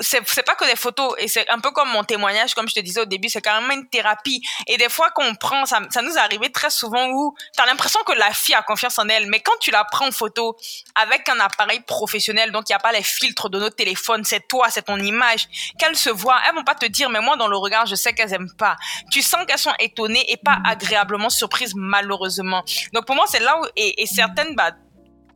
[0.00, 2.80] c'est pas que des photos et c'est un peu comme mon témoignage comme je te
[2.80, 4.42] disais au début c'est carrément une thérapie.
[4.66, 7.66] Et des fois qu'on prend ça ça nous est arrivé très souvent où tu as
[7.66, 10.56] l'impression que la fille a confiance en elle mais quand tu la prends en photo
[10.94, 14.46] avec un appareil professionnel donc il y a pas les filtres de nos téléphones c'est
[14.48, 17.48] toi c'est ton image qu'elles se voient elles vont pas te dire mais moi dans
[17.48, 18.76] le regard je sais qu'elles aiment pas.
[19.10, 22.64] Tu sens qu'elles sont étonnées et pas agréablement surprises malheureusement.
[22.92, 24.72] Donc pour moi c'est là où et, et certaines bah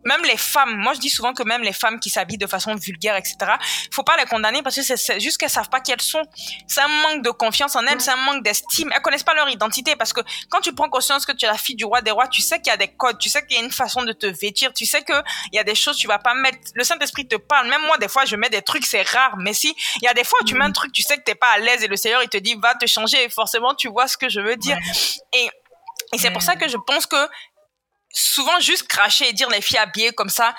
[0.05, 2.75] même les femmes, moi je dis souvent que même les femmes qui s'habillent de façon
[2.75, 3.37] vulgaire, etc.,
[3.93, 6.23] faut pas les condamner parce que c'est juste qu'elles savent pas qui elles sont.
[6.67, 8.91] C'est un manque de confiance en elles, c'est un manque d'estime.
[8.95, 11.59] Elles connaissent pas leur identité parce que quand tu prends conscience que tu es la
[11.59, 13.57] fille du roi des rois, tu sais qu'il y a des codes, tu sais qu'il
[13.57, 15.13] y a une façon de te vêtir, tu sais que
[15.53, 16.59] il y a des choses tu vas pas mettre.
[16.75, 17.69] Le Saint-Esprit te parle.
[17.69, 20.15] Même moi, des fois, je mets des trucs, c'est rare, mais si il y a
[20.15, 21.89] des fois où tu mets un truc, tu sais que t'es pas à l'aise et
[21.89, 24.41] le Seigneur il te dit va te changer et forcément tu vois ce que je
[24.41, 24.79] veux dire.
[25.33, 25.51] Et
[26.15, 27.17] et c'est pour ça que je pense que
[28.13, 30.55] souvent juste cracher et dire les filles habillées comme ça,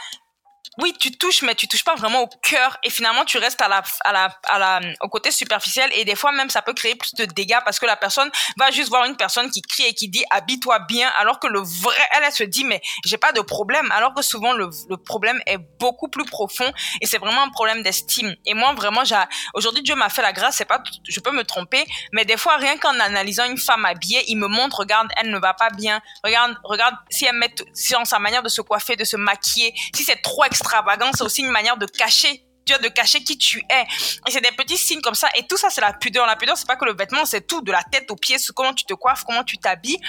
[0.81, 3.67] oui, tu touches, mais tu touches pas vraiment au cœur et finalement tu restes à
[3.67, 6.95] la, à la, à la, au côté superficiel et des fois même ça peut créer
[6.95, 9.93] plus de dégâts parce que la personne va juste voir une personne qui crie et
[9.93, 13.31] qui dit habille-toi bien alors que le vrai, elle, elle se dit mais j'ai pas
[13.33, 14.69] de problème alors que souvent le,
[15.05, 16.71] problème est beaucoup plus profond
[17.01, 18.35] et c'est vraiment un problème d'estime.
[18.45, 19.21] Et moi vraiment, j'ai,
[19.53, 22.55] aujourd'hui Dieu m'a fait la grâce, c'est pas, je peux me tromper, mais des fois
[22.55, 26.01] rien qu'en analysant une femme habillée, il me montre, regarde, elle ne va pas bien,
[26.23, 29.73] regarde, regarde si elle met, si dans sa manière de se coiffer, de se maquiller,
[29.93, 33.37] si c'est trop extravagance, c'est aussi une manière de cacher tu as de cacher qui
[33.37, 33.81] tu es.
[34.27, 35.27] Et c'est des petits signes comme ça.
[35.35, 36.25] Et tout ça, c'est la pudeur.
[36.25, 38.73] La pudeur, c'est pas que le vêtement, c'est tout, de la tête aux pieds, comment
[38.73, 39.99] tu te coiffes, comment tu t'habilles.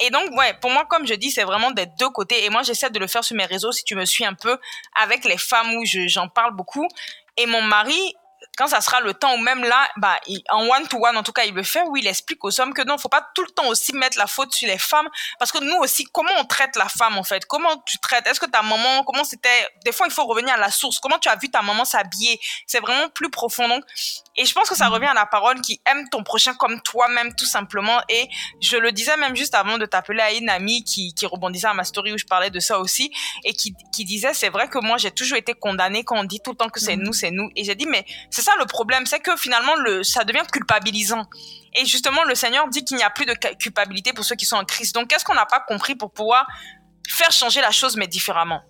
[0.00, 2.44] Et donc, ouais, pour moi, comme je dis, c'est vraiment des deux côtés.
[2.44, 4.56] Et moi, j'essaie de le faire sur mes réseaux, si tu me suis un peu,
[5.02, 6.86] avec les femmes où j'en parle beaucoup.
[7.36, 8.14] Et mon mari,
[8.56, 10.18] quand ça sera le temps ou même là, bah,
[10.50, 12.74] en one to one, en tout cas, il le fait où il explique aux hommes
[12.74, 15.52] que non, faut pas tout le temps aussi mettre la faute sur les femmes, parce
[15.52, 17.44] que nous aussi, comment on traite la femme en fait?
[17.46, 18.26] Comment tu traites?
[18.26, 19.66] Est-ce que ta maman, comment c'était?
[19.84, 20.98] Des fois, il faut revenir à la source.
[20.98, 22.40] Comment tu as vu ta maman s'habiller?
[22.66, 23.68] C'est vraiment plus profond.
[23.68, 23.84] Donc,
[24.36, 27.34] et je pense que ça revient à la parole qui aime ton prochain comme toi-même,
[27.34, 28.00] tout simplement.
[28.08, 28.28] Et
[28.60, 31.74] je le disais même juste avant de t'appeler à une amie qui, qui rebondissait à
[31.74, 33.12] ma story où je parlais de ça aussi,
[33.44, 36.40] et qui, qui disait, c'est vrai que moi, j'ai toujours été condamnée quand on dit
[36.40, 37.02] tout le temps que c'est mm.
[37.02, 37.50] nous, c'est nous.
[37.56, 41.26] Et j'ai dit, mais c'est ça le problème, c'est que finalement, le, ça devient culpabilisant.
[41.74, 44.56] Et justement, le Seigneur dit qu'il n'y a plus de culpabilité pour ceux qui sont
[44.56, 44.94] en Christ.
[44.94, 46.46] Donc, qu'est-ce qu'on n'a pas compris pour pouvoir
[47.06, 48.62] faire changer la chose, mais différemment?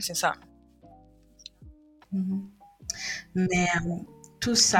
[0.00, 0.32] C'est ça.
[2.12, 2.56] Mm-hmm.
[3.34, 4.15] Mais euh,
[4.46, 4.78] tout ça,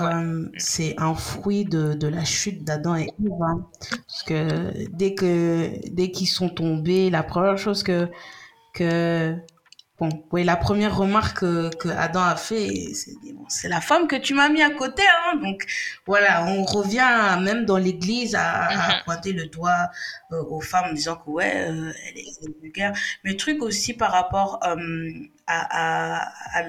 [0.00, 3.42] euh, c'est un fruit de, de la chute d'Adam et Eve.
[3.42, 3.66] Hein.
[4.06, 8.08] Parce que dès que dès qu'ils sont tombés, la première chose que
[8.74, 9.34] que
[9.98, 14.14] bon, oui, la première remarque que, que Adam a fait, c'est bon, la femme que
[14.14, 15.02] tu m'as mis à côté.
[15.02, 15.38] Hein.
[15.42, 15.66] Donc
[16.06, 19.04] voilà, on revient même dans l'église à, mm-hmm.
[19.04, 19.90] pointer le doigt
[20.30, 22.92] euh, aux femmes en disant que ouais, euh, elle est vulgaire.
[23.24, 24.76] Mais truc aussi par rapport à,
[25.48, 26.62] à, à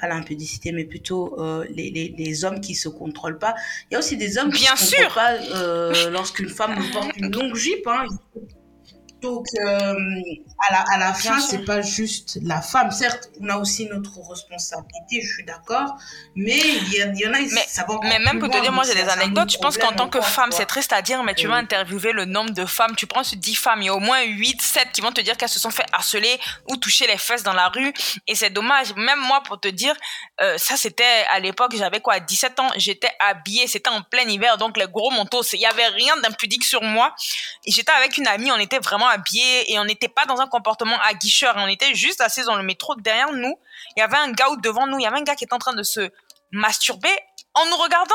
[0.00, 3.54] pas l'impudicité, mais plutôt euh, les, les, les, hommes qui se contrôlent pas.
[3.90, 7.16] Il y a aussi des hommes qui Bien se contrôlent pas euh, lorsqu'une femme porte
[7.16, 7.86] une longue jupe.
[7.86, 8.06] Hein.
[9.20, 9.94] Donc, euh,
[10.68, 12.90] à la, à la fin, c'est pas juste la femme.
[12.92, 15.96] Certes, on a aussi notre responsabilité, je suis d'accord,
[16.36, 18.84] mais il y, y, en a, mais, ça va Mais même pour te dire, moi,
[18.84, 19.50] j'ai des anecdotes.
[19.50, 22.26] Je pense qu'en tant que femme, c'est triste à dire, mais tu vas interviewer le
[22.26, 22.94] nombre de femmes.
[22.96, 25.20] Tu prends sur 10 femmes, il y a au moins 8, 7 qui vont te
[25.20, 26.38] dire qu'elles se sont fait harceler
[26.70, 27.92] ou toucher les fesses dans la rue.
[28.28, 28.94] Et c'est dommage.
[28.94, 29.94] Même moi, pour te dire,
[30.40, 34.58] euh, ça, c'était à l'époque, j'avais quoi, 17 ans, j'étais habillée, c'était en plein hiver,
[34.58, 37.14] donc les gros manteaux, il y avait rien d'impudique sur moi.
[37.66, 40.98] J'étais avec une amie, on était vraiment habillés et on n'était pas dans un comportement
[41.02, 41.54] aguicheur.
[41.56, 42.94] On était juste assis dans le métro.
[42.96, 43.58] Derrière nous,
[43.96, 45.58] il y avait un gars devant nous, il y avait un gars qui était en
[45.58, 46.10] train de se
[46.50, 47.16] masturber
[47.54, 48.14] en nous regardant.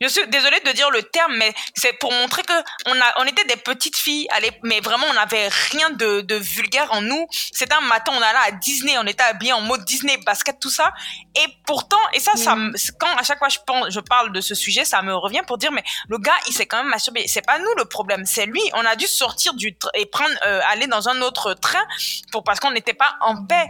[0.00, 2.52] Je suis désolée de dire le terme, mais c'est pour montrer que
[2.86, 4.26] on a, on était des petites filles,
[4.64, 7.26] mais vraiment on n'avait rien de, de vulgaire en nous.
[7.30, 10.70] C'était un matin, on allait à Disney, on était habillés en mode Disney, basket, tout
[10.70, 10.92] ça.
[11.36, 12.74] Et pourtant, et ça, ça, mm.
[12.98, 15.58] quand à chaque fois je pense, je parle de ce sujet, ça me revient pour
[15.58, 17.28] dire, mais le gars, il s'est quand même masturbé.
[17.28, 18.62] C'est pas nous le problème, c'est lui.
[18.74, 21.84] On a dû sortir du et prendre, euh, aller dans un autre train
[22.32, 23.66] pour parce qu'on n'était pas en paix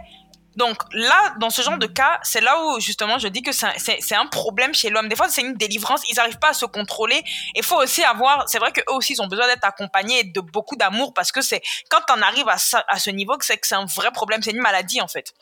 [0.55, 4.15] Donc là, dans ce genre de cas, c'est là où justement je dis que c'est
[4.15, 5.09] un problème chez l'homme.
[5.09, 7.21] Des fois, c'est une délivrance, ils n'arrivent pas à se contrôler.
[7.55, 10.75] Il faut aussi avoir, c'est vrai qu'eux aussi, ils ont besoin d'être accompagnés de beaucoup
[10.75, 13.75] d'amour parce que c'est quand on arrive à, à ce niveau que c'est que c'est
[13.75, 15.33] un vrai problème, c'est une maladie en fait.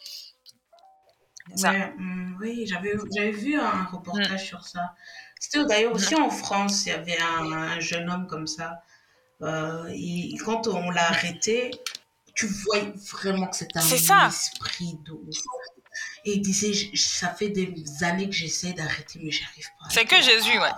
[1.49, 4.45] Mm, oui, j'avais vu un reportage mm.
[4.45, 4.93] sur ça.
[5.39, 8.82] C'était d'ailleurs aussi en France, il y avait un, jeune homme comme ça.
[9.41, 9.89] Euh,
[10.45, 11.71] quand on l'a arrêté,
[12.36, 12.80] tu vois
[13.12, 15.13] vraiment que c'est un esprit de
[16.26, 20.22] et il disait ça fait des années que j'essaie d'arrêter mais j'arrive pas c'est que
[20.22, 20.72] Jésus ouais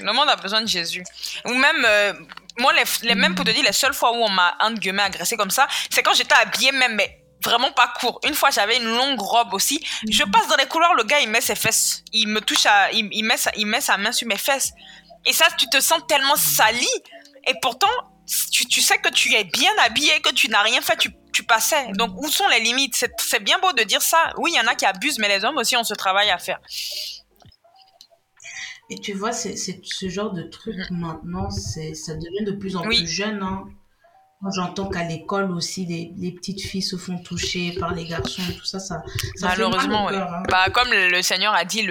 [0.00, 1.02] le monde a besoin de Jésus
[1.44, 2.14] ou même euh,
[2.58, 5.02] moi les, les mêmes pour te dire les seules fois où on m'a entre guillemets
[5.02, 8.20] agressé comme ça c'est quand j'étais habillée même mais vraiment pas court.
[8.24, 9.84] Une fois, j'avais une longue robe aussi.
[10.08, 12.04] Je passe dans les couloirs, le gars, il met ses fesses.
[12.12, 14.72] Il me touche à, il, met sa, il met sa main sur mes fesses.
[15.26, 16.88] Et ça, tu te sens tellement sali.
[17.46, 17.88] Et pourtant,
[18.50, 21.42] tu, tu sais que tu es bien habillé, que tu n'as rien fait, tu, tu
[21.44, 21.92] passais.
[21.92, 23.06] Donc, où sont les limites?
[23.18, 24.32] C'est bien beau de dire ça.
[24.38, 26.38] Oui, il y en a qui abusent, mais les hommes aussi ont ce travail à
[26.38, 26.60] faire.
[28.90, 30.92] Et tu vois, c'est ce genre de truc mm-hmm.
[30.92, 33.42] maintenant, ça devient de plus en plus jeune.
[33.42, 33.64] Hein.
[34.54, 38.54] J'entends qu'à l'école aussi, les, les, petites filles se font toucher par les garçons et
[38.54, 38.80] tout ça.
[38.80, 39.02] ça,
[39.40, 40.42] Malheureusement, hein.
[40.48, 41.82] bah, comme le, Seigneur a dit,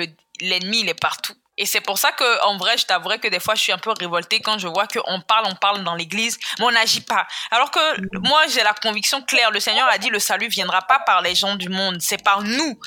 [0.42, 1.34] l'ennemi, il est partout.
[1.58, 3.78] Et c'est pour ça que, en vrai, je t'avouerai que des fois, je suis un
[3.78, 7.28] peu révoltée quand je vois qu'on parle, on parle dans l'église, mais on n'agit pas.
[7.52, 9.52] Alors que moi, j'ai la conviction claire.
[9.52, 12.42] Le Seigneur a dit, le salut viendra pas par les gens du monde, c'est par
[12.42, 12.80] nous.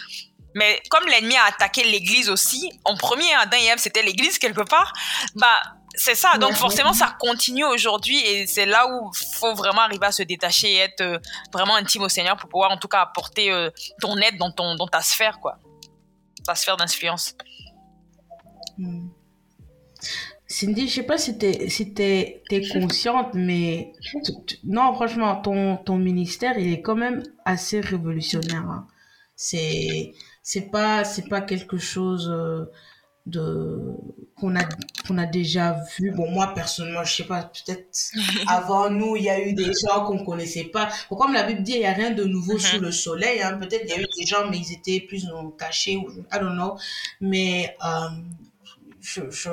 [0.54, 4.62] Mais comme l'ennemi a attaqué l'église aussi, en premier, Adam et Ève, c'était l'église quelque
[4.62, 4.92] part,
[5.34, 5.62] bah,
[5.94, 6.38] c'est ça.
[6.38, 10.72] Donc forcément, ça continue aujourd'hui et c'est là où faut vraiment arriver à se détacher
[10.72, 11.18] et être euh,
[11.52, 14.74] vraiment intime au Seigneur pour pouvoir en tout cas apporter euh, ton aide dans ton
[14.76, 15.58] dans ta sphère quoi,
[16.44, 17.34] ta sphère d'influence.
[18.78, 19.08] Hmm.
[20.46, 23.92] Cindy, je sais pas si tu si es consciente, mais
[24.62, 28.68] non, franchement, ton, ton ministère, il est quand même assez révolutionnaire.
[28.70, 28.86] Hein.
[29.36, 32.66] C'est c'est pas c'est pas quelque chose euh,
[33.26, 33.96] de
[34.36, 34.64] qu'on a
[35.08, 37.88] qu'on a déjà vu bon moi personnellement je sais pas peut-être
[38.46, 41.62] avant nous il y a eu des gens qu'on connaissait pas bon, comme la Bible
[41.62, 42.80] dit il y a rien de nouveau sous mm-hmm.
[42.80, 43.56] le soleil hein.
[43.58, 45.26] peut-être il y a eu des gens mais ils étaient plus
[45.58, 46.76] cachés ou I don't know
[47.20, 48.08] mais euh,
[49.04, 49.50] je, je,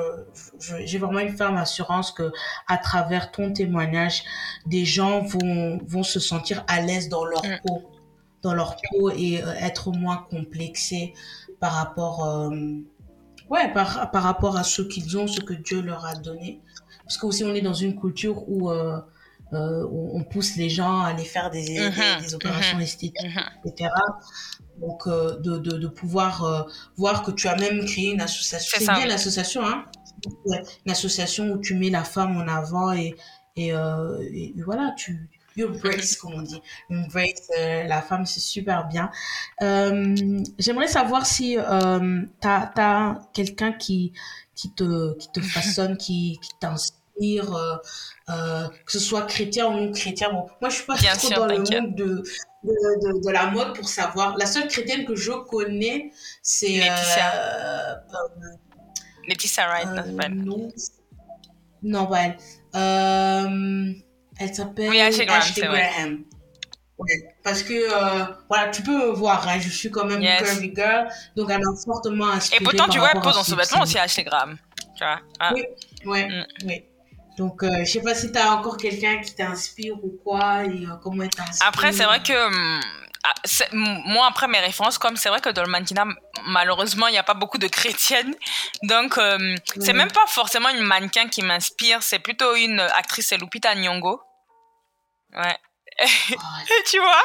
[0.84, 2.32] j'ai vraiment une ferme assurance que
[2.66, 4.24] à travers ton témoignage,
[4.66, 7.58] des gens vont, vont se sentir à l'aise dans leur mm.
[7.64, 7.82] peau,
[8.40, 11.12] dans leur peau et euh, être moins complexés
[11.60, 12.50] par rapport euh,
[13.50, 16.60] ouais, par, par rapport à ce qu'ils ont, ce que Dieu leur a donné.
[17.04, 18.98] Parce que aussi, on est dans une culture où euh,
[19.52, 22.34] euh, on pousse les gens à aller faire des, des, mhm.
[22.34, 22.82] opérations mhm.
[22.82, 23.70] esthétiques, mhm.
[23.70, 23.90] etc.
[24.80, 28.78] Donc, euh, de, de, de, pouvoir voir que tu as même créé une association.
[28.78, 29.84] C'est bien l'association, hein
[30.86, 33.14] Une association où tu mets la femme en avant et,
[33.56, 36.60] et, et voilà, tu, you embrace, comme on dit.
[36.90, 39.10] Embrace euh, la femme, c'est super bien.
[39.62, 40.14] Euh,
[40.58, 44.12] J'aimerais savoir si euh, tu as, quelqu'un qui,
[44.54, 47.76] qui, te, qui te façonne, qui, qui t'inspire, euh,
[48.30, 50.30] euh, que ce soit chrétien ou non chrétien.
[50.32, 52.22] Bon, moi, je suis pas trop dans le monde de,
[52.64, 54.36] de, de, la mode pour savoir.
[54.36, 56.68] La seule chrétienne que je connais, c'est...
[56.68, 57.34] Laetitia.
[57.34, 57.94] Euh,
[59.28, 59.88] Laetitia Wright,
[60.30, 60.68] non,
[61.82, 62.36] non, pas
[62.74, 64.02] elle.
[64.38, 66.24] Elle s'appelle oui, Ashley Graham.
[67.44, 70.72] parce que, euh, voilà, tu peux me voir, hein, je suis quand même une curvy
[70.74, 72.62] girl, donc elle m'a fortement inspirée.
[72.62, 74.56] Et pourtant, tu vois, elle pose dans ce vêtement aussi Ashley Graham.
[74.96, 75.52] Tu vois ah.
[75.54, 75.64] Oui,
[76.06, 76.46] ouais, mm.
[76.66, 76.84] oui.
[77.36, 80.84] Donc, euh, je sais pas si tu as encore quelqu'un qui t'inspire ou quoi, et
[80.84, 81.66] euh, comment t'inspire.
[81.66, 82.80] Après, c'est vrai que hum,
[83.24, 83.34] ah,
[83.72, 86.06] moi, après mes références, comme c'est vrai que dans le mannequinat,
[86.46, 88.34] malheureusement, il n'y a pas beaucoup de chrétiennes.
[88.82, 93.38] Donc, euh, c'est même pas forcément une mannequin qui m'inspire, c'est plutôt une actrice, c'est
[93.38, 94.20] Lupita Nyong'o.
[95.34, 95.58] Ouais.
[96.86, 97.24] tu vois?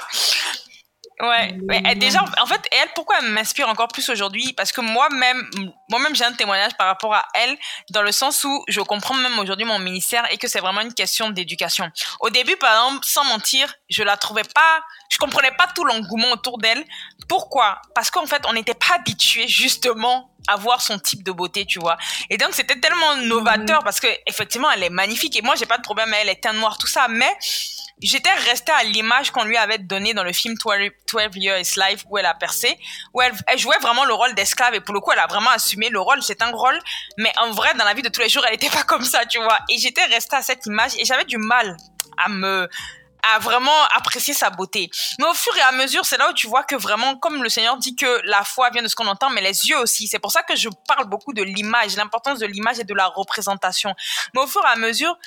[1.19, 4.53] Ouais, ouais déjà, en fait, elle, pourquoi elle m'inspire encore plus aujourd'hui?
[4.53, 5.49] Parce que moi-même,
[5.89, 7.57] moi-même, j'ai un témoignage par rapport à elle,
[7.89, 10.93] dans le sens où je comprends même aujourd'hui mon ministère et que c'est vraiment une
[10.93, 11.89] question d'éducation.
[12.19, 16.29] Au début, par exemple, sans mentir, je la trouvais pas, je comprenais pas tout l'engouement
[16.31, 16.85] autour d'elle.
[17.27, 17.81] Pourquoi?
[17.95, 21.79] Parce qu'en fait, on n'était pas habitué justement à voir son type de beauté, tu
[21.79, 21.97] vois.
[22.29, 25.77] Et donc, c'était tellement novateur parce que effectivement, elle est magnifique et moi, j'ai pas
[25.77, 27.35] de problème, elle est teint noir, tout ça, mais
[28.01, 30.91] j'étais restée à l'image qu'on lui avait donnée dans le film 12
[31.35, 32.77] Years Life où elle a percé,
[33.13, 35.89] où elle, jouait vraiment le rôle d'esclave et pour le coup elle a vraiment assumé
[35.89, 36.79] le rôle, c'est un rôle,
[37.17, 39.25] mais en vrai dans la vie de tous les jours elle n'était pas comme ça,
[39.25, 39.59] tu vois.
[39.69, 41.77] Et j'étais restée à cette image et j'avais du mal
[42.17, 42.67] à me
[43.23, 44.89] à vraiment apprécier sa beauté.
[45.19, 47.49] Mais au fur et à mesure, c'est là où tu vois que vraiment, comme le
[47.49, 50.07] Seigneur dit que la foi vient de ce qu'on entend, mais les yeux aussi.
[50.07, 53.07] C'est pour ça que je parle beaucoup de l'image, l'importance de l'image et de la
[53.07, 53.93] représentation.
[54.33, 55.17] Mais au fur et à mesure,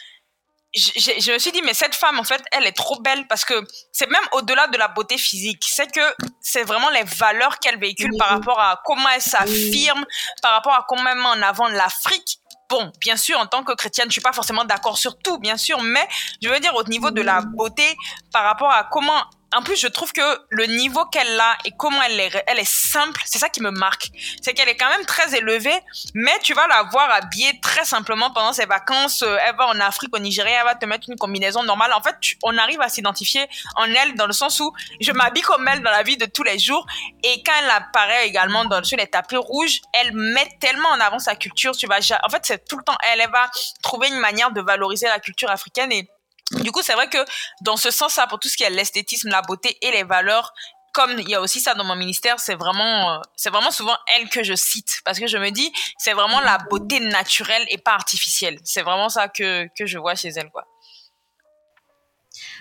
[0.77, 3.45] je, je, me suis dit, mais cette femme, en fait, elle est trop belle parce
[3.45, 3.55] que
[3.93, 5.65] c'est même au-delà de la beauté physique.
[5.67, 10.05] C'est que c'est vraiment les valeurs qu'elle véhicule par rapport à comment elle s'affirme,
[10.43, 12.39] par rapport à comment elle met en avant l'Afrique.
[12.69, 15.57] Bon, bien sûr, en tant que chrétienne, je suis pas forcément d'accord sur tout, bien
[15.57, 16.07] sûr, mais
[16.41, 17.97] je veux dire au niveau de la beauté,
[18.33, 22.01] par rapport à comment en plus, je trouve que le niveau qu'elle a et comment
[22.03, 24.11] elle est, elle est simple, c'est ça qui me marque.
[24.43, 25.77] C'est qu'elle est quand même très élevée,
[26.15, 29.23] mais tu vas la voir habillée très simplement pendant ses vacances.
[29.23, 31.93] Euh, elle va en Afrique, au Nigeria, elle va te mettre une combinaison normale.
[31.93, 35.67] En fait, on arrive à s'identifier en elle dans le sens où je m'habille comme
[35.67, 36.87] elle dans la vie de tous les jours.
[37.25, 41.19] Et quand elle apparaît également dans, sur les tapis rouges, elle met tellement en avant
[41.19, 41.77] sa culture.
[41.77, 43.21] Tu vas, en fait, c'est tout le temps elle.
[43.21, 43.51] Elle va
[43.83, 46.09] trouver une manière de valoriser la culture africaine et
[46.51, 47.19] du coup, c'est vrai que
[47.61, 50.53] dans ce sens-là, pour tout ce qui est l'esthétisme, la beauté et les valeurs,
[50.93, 53.97] comme il y a aussi ça dans mon ministère, c'est vraiment, euh, c'est vraiment souvent
[54.17, 57.79] elle que je cite parce que je me dis, c'est vraiment la beauté naturelle et
[57.79, 58.59] pas artificielle.
[58.65, 60.67] C'est vraiment ça que, que je vois chez elle, quoi.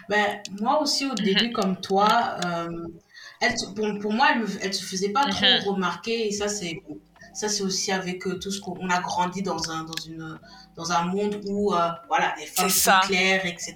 [0.10, 1.54] Ben, moi aussi, au début, mhm.
[1.54, 2.68] comme toi, euh,
[3.42, 3.56] elle,
[4.00, 4.30] pour moi,
[4.62, 5.64] elle ne se faisait pas trop mhm.
[5.66, 6.82] remarquer et ça, c'est
[7.34, 10.40] ça, c'est aussi avec euh, tout ce qu'on a grandi dans un, dans une,
[10.80, 13.76] dans un monde où euh, voilà, les femmes sont claires, etc.,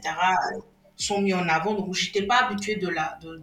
[0.95, 1.73] sont mis en avant.
[1.73, 3.41] Donc, je n'étais pas habituée de la, de,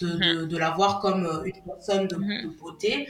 [0.00, 2.58] de, de, de, la voir comme euh, une personne de, mm-hmm.
[2.58, 3.08] beauté.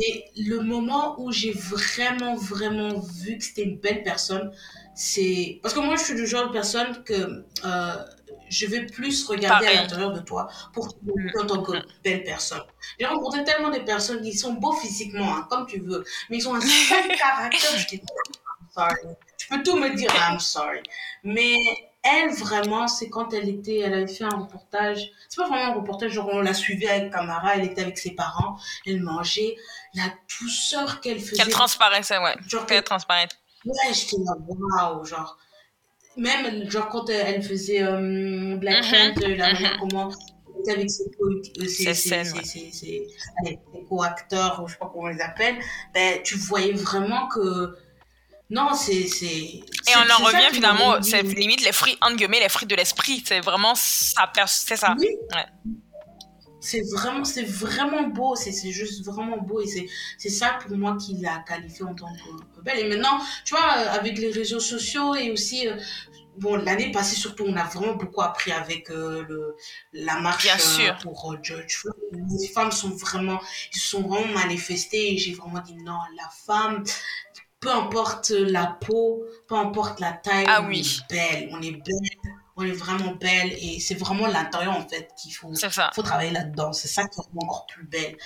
[0.00, 4.50] Et le moment où j'ai vraiment, vraiment vu que c'était une belle personne,
[4.94, 5.60] c'est.
[5.62, 7.96] Parce que moi, je suis du genre de personne que euh,
[8.48, 11.42] je vais plus regarder à l'intérieur de toi pour te mm.
[11.42, 11.72] en tant que
[12.02, 12.62] belle personne.
[12.98, 16.48] J'ai rencontré tellement de personnes qui sont beaux physiquement, hein, comme tu veux, mais ils
[16.48, 17.78] ont un sale caractère.
[17.78, 17.96] Je
[18.74, 19.16] sorry.
[19.38, 20.82] Tu peux tout me dire, I'm sorry.
[21.24, 21.54] Mais
[22.02, 25.10] elle, vraiment, c'est quand elle était, elle avait fait un reportage.
[25.28, 28.12] C'est pas vraiment un reportage, genre on la suivait avec Camara, elle était avec ses
[28.12, 28.56] parents,
[28.86, 29.56] elle mangeait.
[29.94, 30.04] La
[30.40, 31.36] douceur qu'elle faisait.
[31.36, 32.34] Qu'elle transparaissait, ouais.
[32.48, 33.36] Genre qu'elle transparaissait.
[33.64, 35.38] Ouais, j'étais là, waouh, genre.
[36.16, 39.78] Même, genre, quand elle faisait euh, Black mm Panther, la manière mm-hmm.
[39.78, 40.10] comment
[40.70, 41.04] avec ses,
[43.88, 45.56] co-acteurs, je sais pas comment on les appelle,
[45.94, 47.74] ben, tu voyais vraiment que
[48.52, 48.92] non, c'est.
[49.22, 53.22] Et on en revient finalement, c'est limite les fruits, entre guillemets, les fruits de l'esprit.
[53.26, 54.30] C'est vraiment ça.
[54.46, 54.94] C'est ça.
[54.98, 55.08] Oui.
[56.64, 61.16] C'est vraiment, c'est vraiment beau, c'est juste vraiment beau et c'est ça pour moi qui
[61.16, 62.06] l'a qualifié en tant
[62.54, 62.78] que belle.
[62.78, 65.74] Et maintenant, tu vois, euh, avec les réseaux sociaux et aussi, euh,
[66.38, 69.56] bon, l'année passée surtout, on a vraiment beaucoup appris avec euh, le,
[69.92, 70.48] la marche
[71.02, 71.96] pour George Floyd.
[72.40, 73.40] Les femmes sont vraiment,
[73.74, 76.84] ils sont vraiment manifestées et j'ai vraiment dit non, la femme,
[77.62, 82.32] peu importe la peau, peu importe la taille, ah on est belle, on est belle,
[82.56, 85.52] on est vraiment belle et c'est vraiment l'intérieur en fait qu'il faut,
[85.94, 86.72] faut travailler là-dedans.
[86.72, 88.16] C'est ça qui est encore plus belle.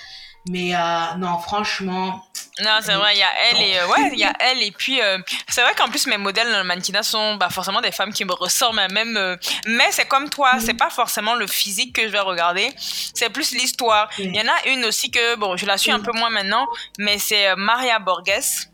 [0.49, 2.25] Mais euh, non, franchement.
[2.63, 4.71] Non, c'est vrai, il y a elle et euh, ouais, il y a elle et
[4.71, 7.91] puis euh, c'est vrai qu'en plus mes modèles dans le mannequinat sont bah, forcément des
[7.91, 9.37] femmes qui me ressemblent même.
[9.67, 13.51] mais c'est comme toi, c'est pas forcément le physique que je vais regarder, c'est plus
[13.51, 14.09] l'histoire.
[14.17, 16.65] Il y en a une aussi que bon, je la suis un peu moins maintenant,
[16.97, 18.69] mais c'est Maria Borges.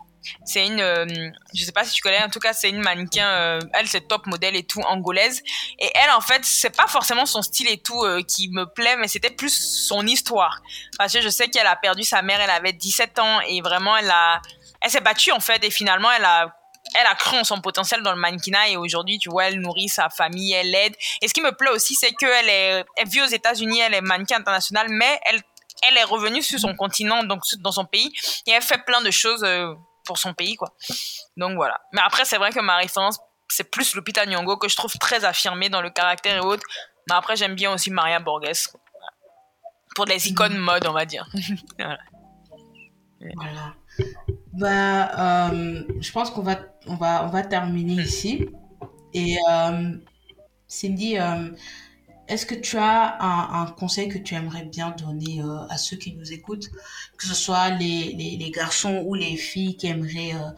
[0.45, 1.05] C'est une, euh,
[1.53, 4.07] je sais pas si tu connais, en tout cas, c'est une mannequin, euh, elle, c'est
[4.07, 5.41] top modèle et tout, angolaise.
[5.79, 8.95] Et elle, en fait, c'est pas forcément son style et tout euh, qui me plaît,
[8.97, 10.61] mais c'était plus son histoire.
[10.97, 13.97] Parce que je sais qu'elle a perdu sa mère, elle avait 17 ans et vraiment,
[13.97, 14.41] elle a,
[14.81, 16.55] elle s'est battue, en fait, et finalement, elle a,
[16.95, 19.89] elle a cru en son potentiel dans le mannequinat et aujourd'hui, tu vois, elle nourrit
[19.89, 20.95] sa famille, elle aide.
[21.21, 24.01] Et ce qui me plaît aussi, c'est qu'elle est, elle vit aux États-Unis, elle est
[24.01, 25.41] mannequin international, mais elle,
[25.87, 28.11] elle est revenue sur son continent, donc dans son pays,
[28.47, 29.45] et elle fait plein de choses
[30.05, 30.73] pour son pays, quoi.
[31.37, 31.79] Donc voilà.
[31.91, 35.25] Mais après, c'est vrai que ma référence, c'est plus Lupita Nyong'o que je trouve très
[35.25, 36.63] affirmée dans le caractère et autres.
[37.09, 38.69] Mais après, j'aime bien aussi Maria Borges.
[39.95, 41.27] Pour des icônes mode, on va dire.
[41.77, 41.99] voilà.
[43.35, 43.75] voilà.
[44.53, 48.49] Bah, euh, je pense qu'on va, on va, on va terminer ici.
[49.13, 49.95] Et euh,
[50.67, 51.49] Cindy, euh,
[52.27, 56.13] est-ce que tu as un, conseil que tu aimerais bien donner euh, à ceux qui
[56.15, 56.69] nous écoutent,
[57.17, 60.49] que ce soit les, les, garçons ou les filles qui aimeraient euh,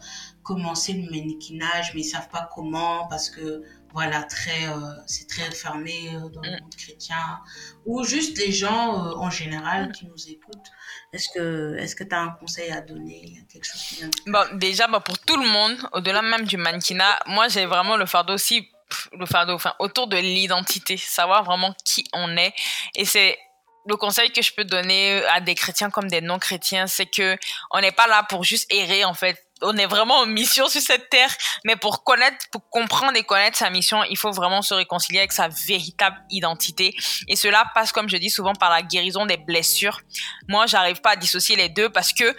[0.42, 5.50] commencer le mannequinage mais ils savent pas comment parce que voilà très euh, c'est très
[5.50, 6.60] fermé dans le mm.
[6.60, 7.40] monde chrétien.
[7.84, 10.70] Ou juste les gens en général qui nous écoutent.
[11.12, 13.44] Est-ce que est-ce que tu as un conseil à donner?
[13.50, 17.66] Quelque chose qui bon déjà pour tout le monde au-delà même du mannequinat moi j'ai
[17.66, 18.68] vraiment le fardeau aussi
[19.12, 22.54] le fardeau, enfin, autour de l'identité, savoir vraiment qui on est.
[22.94, 23.38] Et c'est
[23.86, 27.36] le conseil que je peux donner à des chrétiens comme des non-chrétiens, c'est que
[27.70, 29.42] on n'est pas là pour juste errer, en fait.
[29.62, 33.56] On est vraiment en mission sur cette terre, mais pour connaître, pour comprendre et connaître
[33.56, 36.94] sa mission, il faut vraiment se réconcilier avec sa véritable identité.
[37.28, 40.02] Et cela passe, comme je dis souvent, par la guérison des blessures.
[40.48, 42.36] Moi, j'arrive pas à dissocier les deux parce que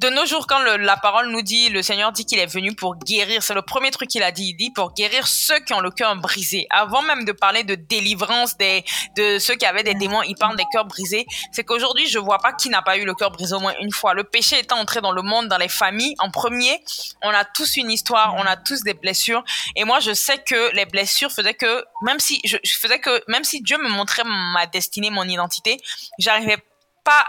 [0.00, 2.96] de nos jours, quand la parole nous dit, le Seigneur dit qu'il est venu pour
[2.96, 4.48] guérir, c'est le premier truc qu'il a dit.
[4.48, 6.66] Il dit pour guérir ceux qui ont le cœur brisé.
[6.70, 8.82] Avant même de parler de délivrance des,
[9.16, 11.26] de ceux qui avaient des démons, il parle des cœurs brisés.
[11.52, 13.92] C'est qu'aujourd'hui, je vois pas qui n'a pas eu le cœur brisé au moins une
[13.92, 14.14] fois.
[14.14, 16.82] Le péché étant entré dans le monde, dans les familles, en premier,
[17.22, 19.44] on a tous une histoire, on a tous des blessures.
[19.76, 23.22] Et moi, je sais que les blessures faisaient que, même si, je, je faisais que,
[23.28, 25.78] même si Dieu me montrait ma destinée, mon identité,
[26.18, 26.56] j'arrivais
[27.04, 27.26] pas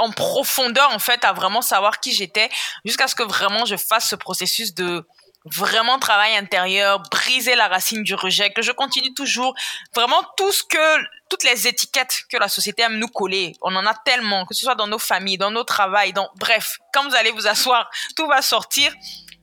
[0.00, 2.48] en profondeur en fait à vraiment savoir qui j'étais
[2.84, 5.06] jusqu'à ce que vraiment je fasse ce processus de
[5.44, 9.54] vraiment travail intérieur, briser la racine du rejet, que je continue toujours
[9.94, 13.86] vraiment tout ce que toutes les étiquettes que la société aime nous coller, on en
[13.86, 17.14] a tellement, que ce soit dans nos familles, dans nos travails, dans bref, quand vous
[17.14, 18.92] allez vous asseoir, tout va sortir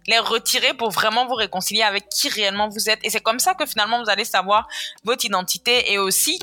[0.06, 3.00] les retirer pour vraiment vous réconcilier avec qui réellement vous êtes.
[3.04, 4.68] Et c'est comme ça que finalement vous allez savoir
[5.04, 6.40] votre identité et aussi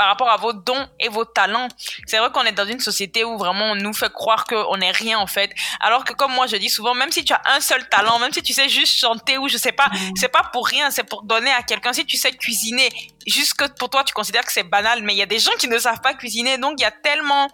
[0.00, 1.68] par rapport à vos dons et vos talents.
[2.06, 4.92] C'est vrai qu'on est dans une société où vraiment on nous fait croire qu'on n'est
[4.92, 5.50] rien en fait.
[5.78, 8.32] Alors que comme moi je dis souvent, même si tu as un seul talent, même
[8.32, 11.22] si tu sais juste chanter ou je sais pas, c'est pas pour rien, c'est pour
[11.24, 11.92] donner à quelqu'un.
[11.92, 12.88] Si tu sais cuisiner,
[13.26, 15.52] juste que pour toi tu considères que c'est banal, mais il y a des gens
[15.58, 17.50] qui ne savent pas cuisiner, donc il y a tellement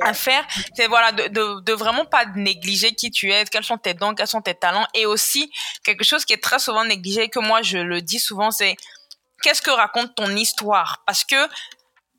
[0.00, 3.78] à faire c'est voilà de, de, de, vraiment pas négliger qui tu es quels sont
[3.78, 5.52] tes dons quels sont tes talents et aussi
[5.84, 8.76] quelque chose qui est très souvent négligé que moi je le dis souvent c'est
[9.46, 11.04] qu'est-ce que raconte ton histoire?
[11.06, 11.36] Parce que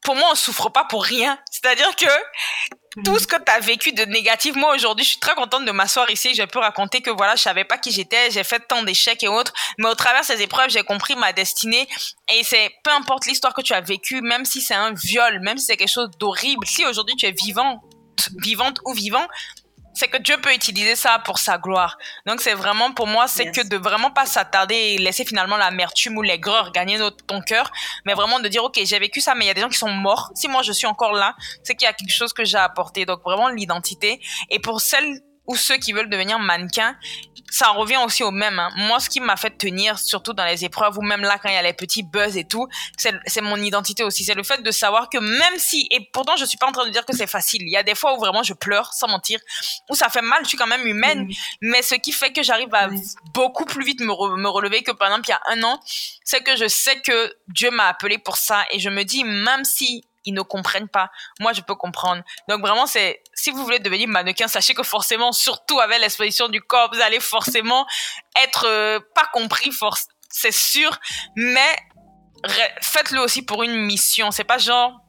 [0.02, 1.38] pour moi, on souffre pas pour rien.
[1.52, 5.36] C'est-à-dire que tout ce que tu as vécu de négatif, moi aujourd'hui, je suis très
[5.36, 6.34] contente de m'asseoir ici.
[6.36, 9.28] Je peux raconter que voilà, je savais pas qui j'étais, j'ai fait tant d'échecs et
[9.28, 11.86] autres, mais au travers de ces épreuves, j'ai compris ma destinée.
[12.34, 15.58] Et c'est peu importe l'histoire que tu as vécue, même si c'est un viol, même
[15.58, 17.82] si c'est quelque chose d'horrible, si aujourd'hui tu es vivant,
[18.38, 19.28] vivante ou vivant,
[19.98, 21.98] c'est que Dieu peut utiliser ça pour sa gloire.
[22.28, 26.18] Donc c'est vraiment pour moi, c'est que de vraiment pas s'attarder et laisser finalement l'amertume
[26.18, 27.72] ou l'aigreur gagner notre, ton cœur,
[28.06, 29.78] mais vraiment de dire ok j'ai vécu ça, mais il y a des gens qui
[29.80, 30.32] sont morts.
[30.36, 33.06] Si moi je suis encore là, c'est qu'il y a quelque chose que j'ai apporté.
[33.06, 34.22] Donc vraiment l'identité.
[34.52, 36.96] Et pour celles ou ceux qui veulent devenir mannequins,
[37.50, 38.60] ça revient aussi au même.
[38.60, 38.70] Hein.
[38.76, 41.56] Moi, ce qui m'a fait tenir, surtout dans les épreuves, ou même là, quand il
[41.56, 42.68] y a les petits buzz et tout,
[42.98, 44.24] c'est mon identité aussi.
[44.24, 46.86] C'est le fait de savoir que même si, et pourtant, je suis pas en train
[46.86, 47.62] de dire que c'est facile.
[47.64, 49.40] Il y a des fois où vraiment je pleure, sans mentir,
[49.90, 51.30] où ça fait mal, je suis quand même humaine.
[51.62, 52.90] Mais ce qui fait que j'arrive à
[53.34, 55.80] beaucoup plus vite me, me relever que, par exemple, il y a un an,
[56.24, 58.66] c'est que je sais que Dieu m'a appelé pour ça.
[58.72, 61.10] Et je me dis, même si ils ne comprennent pas.
[61.40, 62.22] Moi, je peux comprendre.
[62.48, 66.62] Donc vraiment, c'est si vous voulez devenir mannequin, sachez que forcément, surtout avec l'exposition du
[66.62, 67.88] corps, vous allez forcément
[68.44, 69.72] être euh, pas compris,
[70.30, 70.92] c'est sûr.
[71.36, 71.76] Mais
[72.82, 74.30] faites-le aussi pour une mission.
[74.32, 75.02] C'est pas genre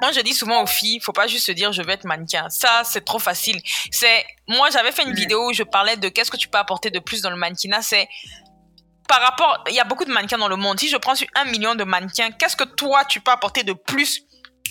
[0.00, 2.48] moi, je dis souvent aux filles, faut pas juste se dire je vais être mannequin.
[2.50, 3.60] Ça, c'est trop facile.
[3.90, 6.90] C'est moi, j'avais fait une vidéo où je parlais de qu'est-ce que tu peux apporter
[6.90, 7.82] de plus dans le mannequinat.
[7.82, 8.08] C'est
[9.08, 10.80] par rapport, il y a beaucoup de mannequins dans le monde.
[10.80, 13.74] Si je prends sur un million de mannequins, qu'est-ce que toi tu peux apporter de
[13.74, 14.22] plus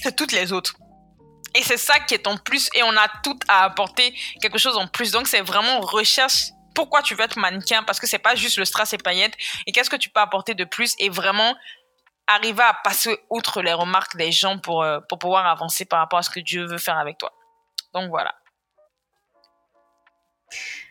[0.02, 0.76] c'est toutes les autres.
[1.56, 4.78] Et c'est ça qui est en plus, et on a tout à apporter quelque chose
[4.78, 5.12] en plus.
[5.12, 8.66] Donc c'est vraiment recherche pourquoi tu veux être mannequin, parce que c'est pas juste le
[8.66, 9.36] strass et paillettes,
[9.68, 11.56] et qu'est-ce que tu peux apporter de plus, et vraiment
[12.28, 16.20] arriver à passer outre les remarques des gens pour, euh, pour pouvoir avancer par rapport
[16.20, 17.34] à ce que Dieu veut faire avec toi.
[17.94, 18.34] Donc voilà.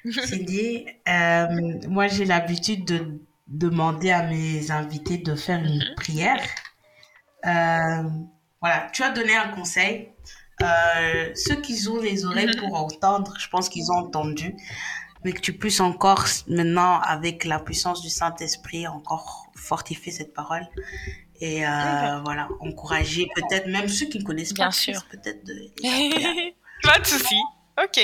[0.05, 5.95] Cindy, euh, moi j'ai l'habitude de demander à mes invités de faire une mhm.
[5.97, 6.43] prière.
[7.47, 8.09] Euh,
[8.61, 10.13] voilà, tu as donné un conseil.
[10.63, 12.61] Euh, ceux qui ont les oreilles mhm.
[12.61, 14.55] pour entendre, je pense qu'ils ont entendu.
[15.25, 20.67] Mais que tu puisses encore, maintenant, avec la puissance du Saint-Esprit, encore fortifier cette parole.
[21.41, 24.65] Et euh, voilà, encourager peut-être même ceux qui ne connaissent pas.
[24.65, 25.05] Bien sûr.
[25.11, 25.71] Peut-être de...
[26.83, 27.37] pas de souci.
[27.83, 28.01] Ok.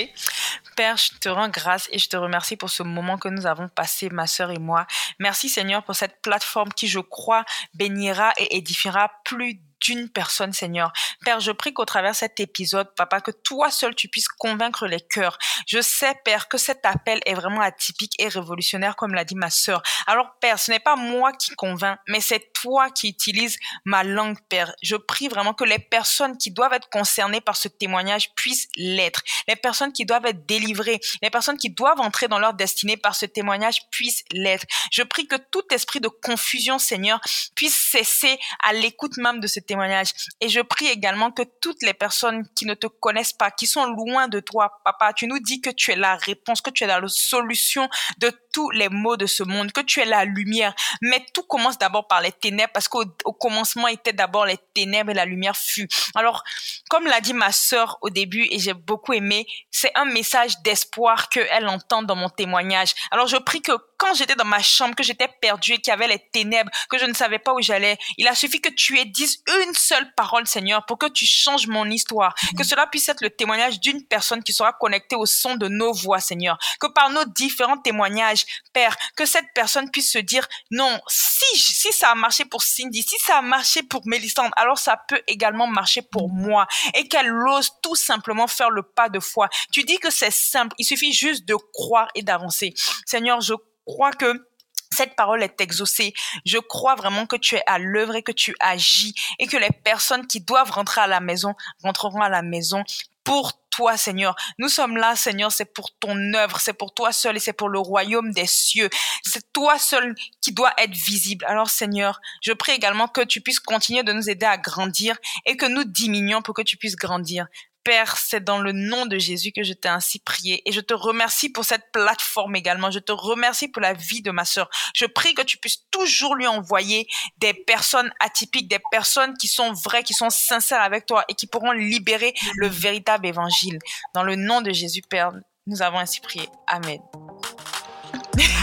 [0.77, 3.69] Père, je te rends grâce et je te remercie pour ce moment que nous avons
[3.69, 4.87] passé, ma sœur et moi.
[5.19, 7.45] Merci Seigneur pour cette plateforme qui, je crois,
[7.75, 10.93] bénira et édifiera plus d'une personne, Seigneur.
[11.25, 15.01] Père, je prie qu'au travers cet épisode, Papa, que toi seul tu puisses convaincre les
[15.01, 15.39] cœurs.
[15.67, 19.51] Je sais, Père, que cet appel est vraiment atypique et révolutionnaire, comme l'a dit ma
[19.51, 19.83] sœur.
[20.07, 22.53] Alors, Père, ce n'est pas moi qui convainc, mais c'est
[22.95, 24.75] qui utilises ma langue, Père.
[24.83, 29.23] Je prie vraiment que les personnes qui doivent être concernées par ce témoignage puissent l'être.
[29.49, 33.15] Les personnes qui doivent être délivrées, les personnes qui doivent entrer dans leur destinée par
[33.15, 34.67] ce témoignage puissent l'être.
[34.91, 37.21] Je prie que tout esprit de confusion, Seigneur,
[37.55, 40.11] puisse cesser à l'écoute même de ce témoignage.
[40.41, 43.87] Et je prie également que toutes les personnes qui ne te connaissent pas, qui sont
[43.87, 46.87] loin de toi, papa, tu nous dis que tu es la réponse, que tu es
[46.87, 47.89] la solution
[48.19, 50.75] de tous les maux de ce monde, que tu es la lumière.
[51.03, 53.05] Mais tout commence d'abord par les ténèbres, parce qu'au
[53.39, 55.87] commencement était d'abord les ténèbres et la lumière fut.
[56.15, 56.43] Alors,
[56.89, 61.29] comme l'a dit ma sœur au début, et j'ai beaucoup aimé, c'est un message d'espoir
[61.29, 62.95] qu'elle entend dans mon témoignage.
[63.11, 65.95] Alors, je prie que quand j'étais dans ma chambre, que j'étais perdue et qu'il y
[65.95, 68.99] avait les ténèbres, que je ne savais pas où j'allais, il a suffi que tu
[68.99, 72.35] aies dit une seule parole, Seigneur, pour que tu changes mon histoire.
[72.57, 75.93] Que cela puisse être le témoignage d'une personne qui sera connectée au son de nos
[75.93, 76.59] voix, Seigneur.
[76.81, 81.93] Que par nos différents témoignages, Père, que cette personne puisse se dire, non, si, si
[81.93, 85.67] ça a marché pour Cindy, si ça a marché pour Mélissande, alors ça peut également
[85.67, 86.67] marcher pour moi.
[86.95, 89.49] Et qu'elle ose tout simplement faire le pas de foi.
[89.73, 90.75] Tu dis que c'est simple.
[90.79, 92.75] Il suffit juste de croire et d'avancer.
[93.05, 93.55] Seigneur, je
[93.87, 94.49] crois que
[94.91, 96.15] cette parole est exaucée.
[96.45, 99.71] Je crois vraiment que tu es à l'œuvre et que tu agis et que les
[99.85, 102.85] personnes qui doivent rentrer à la maison rentreront à la maison
[103.25, 104.37] pour toi, Seigneur.
[104.59, 107.69] Nous sommes là, Seigneur, c'est pour ton œuvre, c'est pour toi seul et c'est pour
[107.69, 108.89] le royaume des cieux.
[109.23, 111.45] C'est toi seul qui doit être visible.
[111.47, 115.57] Alors, Seigneur, je prie également que tu puisses continuer de nous aider à grandir et
[115.57, 117.49] que nous diminuions pour que tu puisses grandir.
[117.87, 120.93] Père, c'est dans le nom de Jésus que je t'ai ainsi prié et je te
[120.93, 122.91] remercie pour cette plateforme également.
[122.91, 124.69] Je te remercie pour la vie de ma sœur.
[124.93, 127.07] Je prie que tu puisses toujours lui envoyer
[127.39, 131.47] des personnes atypiques, des personnes qui sont vraies, qui sont sincères avec toi et qui
[131.47, 133.79] pourront libérer le véritable évangile.
[134.15, 135.31] Dans le nom de Jésus, Père,
[135.69, 136.49] nous avons ainsi prié.
[136.67, 136.99] Amen.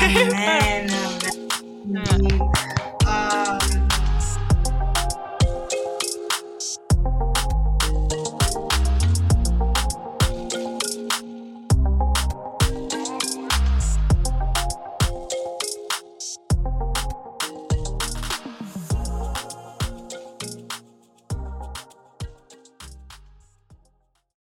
[0.01, 0.91] Amen.